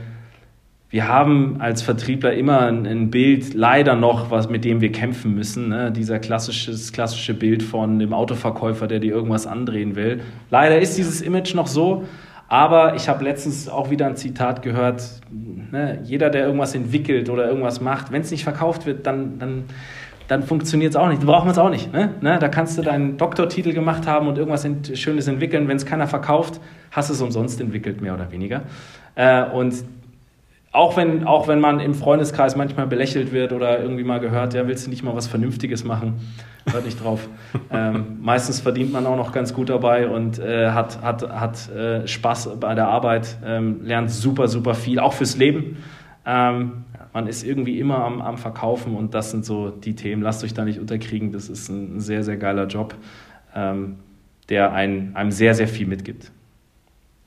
Wir 0.90 1.06
haben 1.06 1.60
als 1.60 1.82
Vertriebler 1.82 2.32
immer 2.34 2.62
ein, 2.62 2.84
ein 2.84 3.10
Bild, 3.10 3.54
leider 3.54 3.94
noch, 3.94 4.32
was, 4.32 4.50
mit 4.50 4.64
dem 4.64 4.80
wir 4.80 4.90
kämpfen 4.90 5.36
müssen. 5.36 5.68
Ne? 5.68 5.92
Dieser 5.92 6.18
klassisches, 6.18 6.92
klassische 6.92 7.32
Bild 7.32 7.62
von 7.62 8.00
dem 8.00 8.12
Autoverkäufer, 8.12 8.88
der 8.88 8.98
dir 8.98 9.12
irgendwas 9.12 9.46
andrehen 9.46 9.94
will. 9.94 10.20
Leider 10.50 10.80
ist 10.80 10.98
dieses 10.98 11.20
Image 11.20 11.54
noch 11.54 11.68
so. 11.68 12.04
Aber 12.48 12.96
ich 12.96 13.08
habe 13.08 13.22
letztens 13.22 13.68
auch 13.68 13.90
wieder 13.90 14.06
ein 14.06 14.16
Zitat 14.16 14.62
gehört, 14.62 15.20
ne? 15.30 16.00
jeder, 16.02 16.30
der 16.30 16.46
irgendwas 16.46 16.74
entwickelt 16.74 17.30
oder 17.30 17.46
irgendwas 17.46 17.80
macht, 17.80 18.10
wenn 18.10 18.22
es 18.22 18.32
nicht 18.32 18.42
verkauft 18.42 18.86
wird, 18.86 19.06
dann, 19.06 19.38
dann 19.38 19.64
dann 20.30 20.44
funktioniert 20.44 20.90
es 20.90 20.96
auch 20.96 21.08
nicht. 21.08 21.22
Brauchen 21.22 21.48
wir 21.48 21.50
es 21.50 21.58
auch 21.58 21.70
nicht. 21.70 21.92
Ne? 21.92 22.14
Ne? 22.20 22.38
Da 22.38 22.46
kannst 22.46 22.78
du 22.78 22.82
deinen 22.82 23.16
Doktortitel 23.16 23.72
gemacht 23.72 24.06
haben 24.06 24.28
und 24.28 24.38
irgendwas 24.38 24.64
Schönes 24.96 25.26
entwickeln. 25.26 25.66
Wenn 25.66 25.76
es 25.76 25.84
keiner 25.84 26.06
verkauft, 26.06 26.60
hast 26.92 27.10
du 27.10 27.14
es 27.14 27.20
umsonst 27.20 27.60
entwickelt, 27.60 28.00
mehr 28.00 28.14
oder 28.14 28.30
weniger. 28.30 28.62
Äh, 29.16 29.42
und 29.46 29.74
auch 30.70 30.96
wenn, 30.96 31.24
auch 31.26 31.48
wenn 31.48 31.58
man 31.58 31.80
im 31.80 31.94
Freundeskreis 31.94 32.54
manchmal 32.54 32.86
belächelt 32.86 33.32
wird 33.32 33.52
oder 33.52 33.80
irgendwie 33.80 34.04
mal 34.04 34.20
gehört, 34.20 34.54
ja, 34.54 34.68
willst 34.68 34.86
du 34.86 34.90
nicht 34.90 35.02
mal 35.02 35.16
was 35.16 35.26
Vernünftiges 35.26 35.82
machen? 35.82 36.20
Hört 36.70 36.84
nicht 36.84 37.02
drauf. 37.02 37.28
ähm, 37.72 38.18
meistens 38.20 38.60
verdient 38.60 38.92
man 38.92 39.06
auch 39.06 39.16
noch 39.16 39.32
ganz 39.32 39.52
gut 39.52 39.68
dabei 39.68 40.06
und 40.06 40.38
äh, 40.38 40.70
hat, 40.70 41.02
hat, 41.02 41.28
hat 41.28 41.68
äh, 41.70 42.06
Spaß 42.06 42.50
bei 42.60 42.76
der 42.76 42.86
Arbeit, 42.86 43.36
ähm, 43.44 43.80
lernt 43.82 44.12
super, 44.12 44.46
super 44.46 44.74
viel, 44.74 45.00
auch 45.00 45.14
fürs 45.14 45.36
Leben. 45.36 45.78
Ähm, 46.24 46.84
man 47.12 47.26
ist 47.26 47.42
irgendwie 47.42 47.78
immer 47.78 48.04
am, 48.04 48.20
am 48.20 48.38
Verkaufen 48.38 48.94
und 48.94 49.14
das 49.14 49.30
sind 49.30 49.44
so 49.44 49.70
die 49.70 49.94
Themen. 49.94 50.22
Lasst 50.22 50.44
euch 50.44 50.54
da 50.54 50.64
nicht 50.64 50.78
unterkriegen, 50.78 51.32
das 51.32 51.48
ist 51.48 51.68
ein 51.68 52.00
sehr, 52.00 52.22
sehr 52.22 52.36
geiler 52.36 52.66
Job, 52.66 52.94
ähm, 53.54 53.96
der 54.48 54.72
ein, 54.72 55.14
einem 55.14 55.30
sehr, 55.30 55.54
sehr 55.54 55.68
viel 55.68 55.86
mitgibt. 55.86 56.30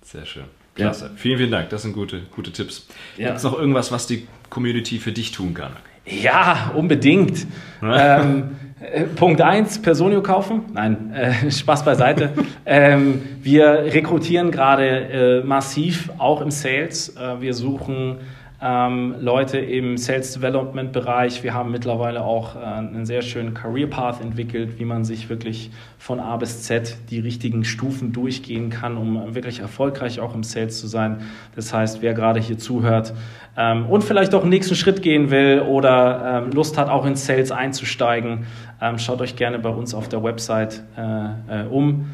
Sehr 0.02 0.26
schön. 0.26 0.46
Klasse. 0.76 1.06
Ja. 1.06 1.12
Vielen, 1.16 1.38
vielen 1.38 1.52
Dank. 1.52 1.70
Das 1.70 1.84
sind 1.84 1.94
gute, 1.94 2.22
gute 2.36 2.52
Tipps. 2.52 2.88
Ja. 3.18 3.28
Gibt 3.28 3.38
es 3.38 3.44
noch 3.44 3.58
irgendwas, 3.58 3.92
was 3.92 4.08
die 4.08 4.28
Community 4.50 4.98
für 4.98 5.12
dich 5.12 5.32
tun 5.32 5.54
kann? 5.54 5.74
Ja, 6.06 6.72
unbedingt. 6.76 7.46
ähm, 7.82 8.56
äh, 8.82 9.04
Punkt 9.04 9.40
1, 9.40 9.82
Personio 9.82 10.22
kaufen. 10.22 10.64
Nein, 10.74 11.14
äh, 11.14 11.52
Spaß 11.52 11.86
beiseite. 11.86 12.34
ähm, 12.66 13.22
wir 13.42 13.66
rekrutieren 13.94 14.52
gerade 14.52 14.86
äh, 14.86 15.44
massiv, 15.44 16.10
auch 16.18 16.42
im 16.42 16.52
Sales. 16.52 17.16
Äh, 17.16 17.40
wir 17.40 17.54
suchen 17.54 18.18
ähm, 18.64 19.16
Leute 19.20 19.58
im 19.58 19.98
Sales 19.98 20.34
Development 20.34 20.94
Bereich. 20.94 21.44
Wir 21.44 21.54
haben 21.54 21.72
mittlerweile 21.72 22.24
auch 22.24 22.56
äh, 22.56 22.60
einen 22.60 23.06
sehr 23.06 23.22
schönen 23.22 23.54
Career 23.54 23.88
Path 23.88 24.22
entwickelt, 24.22 24.80
wie 24.80 24.86
man 24.86 25.04
sich 25.04 25.28
wirklich 25.28 25.70
von 25.98 26.22
A 26.22 26.38
bis 26.38 26.64
Z 26.64 26.96
die 27.10 27.20
richtigen 27.20 27.66
Stufen 27.66 28.14
durchgehen 28.14 28.70
kann, 28.70 28.96
um 28.96 29.36
wirklich 29.36 29.60
erfolgreich 29.60 30.22
auch 30.22 30.34
im 30.34 30.44
Sales 30.44 30.80
zu 30.80 30.88
sein. 30.88 31.24
Das 31.56 31.74
heißt, 31.74 32.02
wer 32.02 32.14
gerade 32.14 32.40
hier 32.40 32.58
zuhört 32.58 33.14
ähm, 33.58 33.86
und 33.88 34.02
vielleicht 34.04 34.34
auch 34.34 34.42
einen 34.42 34.52
nächsten 34.52 34.76
Schritt 34.76 35.02
gehen 35.02 35.30
will 35.30 35.62
oder 35.62 36.44
ähm, 36.46 36.52
Lust 36.52 36.78
hat, 36.78 36.88
auch 36.88 37.06
in 37.06 37.18
Sales 37.18 37.52
einzusteigen, 37.52 38.46
ähm, 38.82 38.98
schaut 38.98 39.20
euch 39.20 39.36
gerne 39.36 39.60
bei 39.60 39.70
uns 39.70 39.94
auf 39.94 40.08
der 40.08 40.24
Website 40.24 40.84
äh, 40.96 41.64
äh, 41.64 41.68
um. 41.68 42.06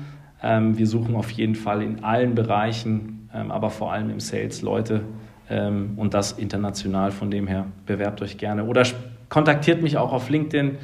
Ähm, 0.41 0.77
wir 0.79 0.87
suchen 0.87 1.15
auf 1.15 1.29
jeden 1.29 1.55
Fall 1.55 1.83
in 1.83 2.03
allen 2.03 2.33
Bereichen, 2.33 3.29
ähm, 3.35 3.51
aber 3.51 3.69
vor 3.69 3.93
allem 3.93 4.09
im 4.09 4.19
Sales 4.19 4.63
Leute, 4.63 5.01
ähm, 5.49 5.93
und 5.97 6.13
das 6.13 6.33
international. 6.33 7.11
Von 7.11 7.31
dem 7.31 7.47
her 7.47 7.65
bewerbt 7.85 8.21
euch 8.21 8.37
gerne 8.37 8.65
oder 8.65 8.83
kontaktiert 9.29 9.81
mich 9.81 9.97
auch 9.97 10.11
auf 10.11 10.29
LinkedIn 10.29 10.77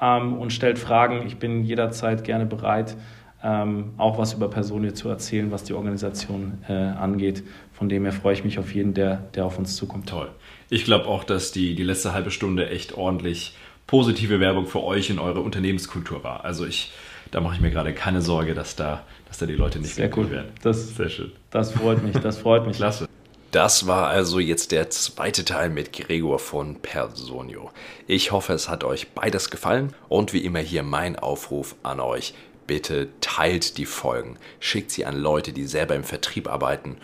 ähm, 0.00 0.34
und 0.34 0.52
stellt 0.52 0.78
Fragen. 0.78 1.26
Ich 1.26 1.36
bin 1.36 1.64
jederzeit 1.64 2.24
gerne 2.24 2.46
bereit, 2.46 2.96
ähm, 3.42 3.94
auch 3.96 4.18
was 4.18 4.34
über 4.34 4.48
Personen 4.48 4.94
zu 4.94 5.08
erzählen, 5.08 5.50
was 5.50 5.64
die 5.64 5.72
Organisation 5.72 6.58
äh, 6.68 6.72
angeht. 6.72 7.42
Von 7.72 7.88
dem 7.88 8.04
her 8.04 8.12
freue 8.12 8.34
ich 8.34 8.44
mich 8.44 8.58
auf 8.58 8.74
jeden, 8.74 8.94
der, 8.94 9.16
der 9.34 9.44
auf 9.44 9.58
uns 9.58 9.76
zukommt. 9.76 10.08
Toll. 10.08 10.28
Ich 10.70 10.84
glaube 10.84 11.06
auch, 11.06 11.24
dass 11.24 11.52
die, 11.52 11.74
die 11.74 11.82
letzte 11.82 12.12
halbe 12.12 12.30
Stunde 12.30 12.70
echt 12.70 12.96
ordentlich 12.96 13.56
positive 13.86 14.40
Werbung 14.40 14.66
für 14.66 14.82
euch 14.82 15.10
in 15.10 15.18
eure 15.18 15.40
Unternehmenskultur 15.40 16.24
war. 16.24 16.44
Also 16.44 16.64
ich, 16.64 16.92
da 17.30 17.40
mache 17.40 17.56
ich 17.56 17.60
mir 17.60 17.70
gerade 17.70 17.92
keine 17.92 18.22
Sorge, 18.22 18.54
dass 18.54 18.76
da, 18.76 19.02
dass 19.28 19.38
da 19.38 19.46
die 19.46 19.54
Leute 19.54 19.80
nicht 19.80 19.94
Sehr 19.94 20.16
cool 20.16 20.30
werden. 20.30 20.48
Das, 20.62 20.96
Sehr 20.96 21.08
schön. 21.08 21.32
Das 21.50 21.72
freut 21.72 22.02
mich, 22.02 22.16
das 22.16 22.38
freut 22.38 22.66
mich. 22.66 22.76
Klasse. 22.76 23.06
Das 23.52 23.86
war 23.86 24.08
also 24.08 24.38
jetzt 24.38 24.72
der 24.72 24.88
zweite 24.88 25.44
Teil 25.44 25.68
mit 25.68 25.92
Gregor 25.92 26.38
von 26.38 26.76
Personio. 26.80 27.70
Ich 28.06 28.32
hoffe, 28.32 28.54
es 28.54 28.70
hat 28.70 28.82
euch 28.82 29.10
beides 29.10 29.50
gefallen 29.50 29.94
und 30.08 30.32
wie 30.32 30.42
immer 30.42 30.60
hier 30.60 30.82
mein 30.82 31.18
Aufruf 31.18 31.76
an 31.82 32.00
euch. 32.00 32.32
Bitte 32.66 33.10
teilt 33.20 33.76
die 33.76 33.84
Folgen, 33.84 34.38
schickt 34.58 34.90
sie 34.90 35.04
an 35.04 35.18
Leute, 35.18 35.52
die 35.52 35.66
selber 35.66 35.94
im 35.94 36.02
Vertrieb 36.02 36.48
arbeiten 36.48 36.96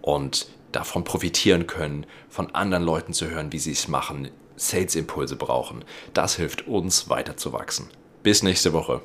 und 0.00 0.48
davon 0.72 1.04
profitieren 1.04 1.68
können, 1.68 2.04
von 2.28 2.52
anderen 2.52 2.82
Leuten 2.82 3.12
zu 3.12 3.30
hören, 3.30 3.52
wie 3.52 3.60
sie 3.60 3.70
es 3.70 3.86
machen, 3.86 4.28
Sales-Impulse 4.56 5.36
brauchen. 5.36 5.84
Das 6.14 6.34
hilft 6.34 6.66
uns 6.66 7.10
weiterzuwachsen. 7.10 7.86
Bis 8.24 8.42
nächste 8.42 8.72
Woche. 8.72 9.02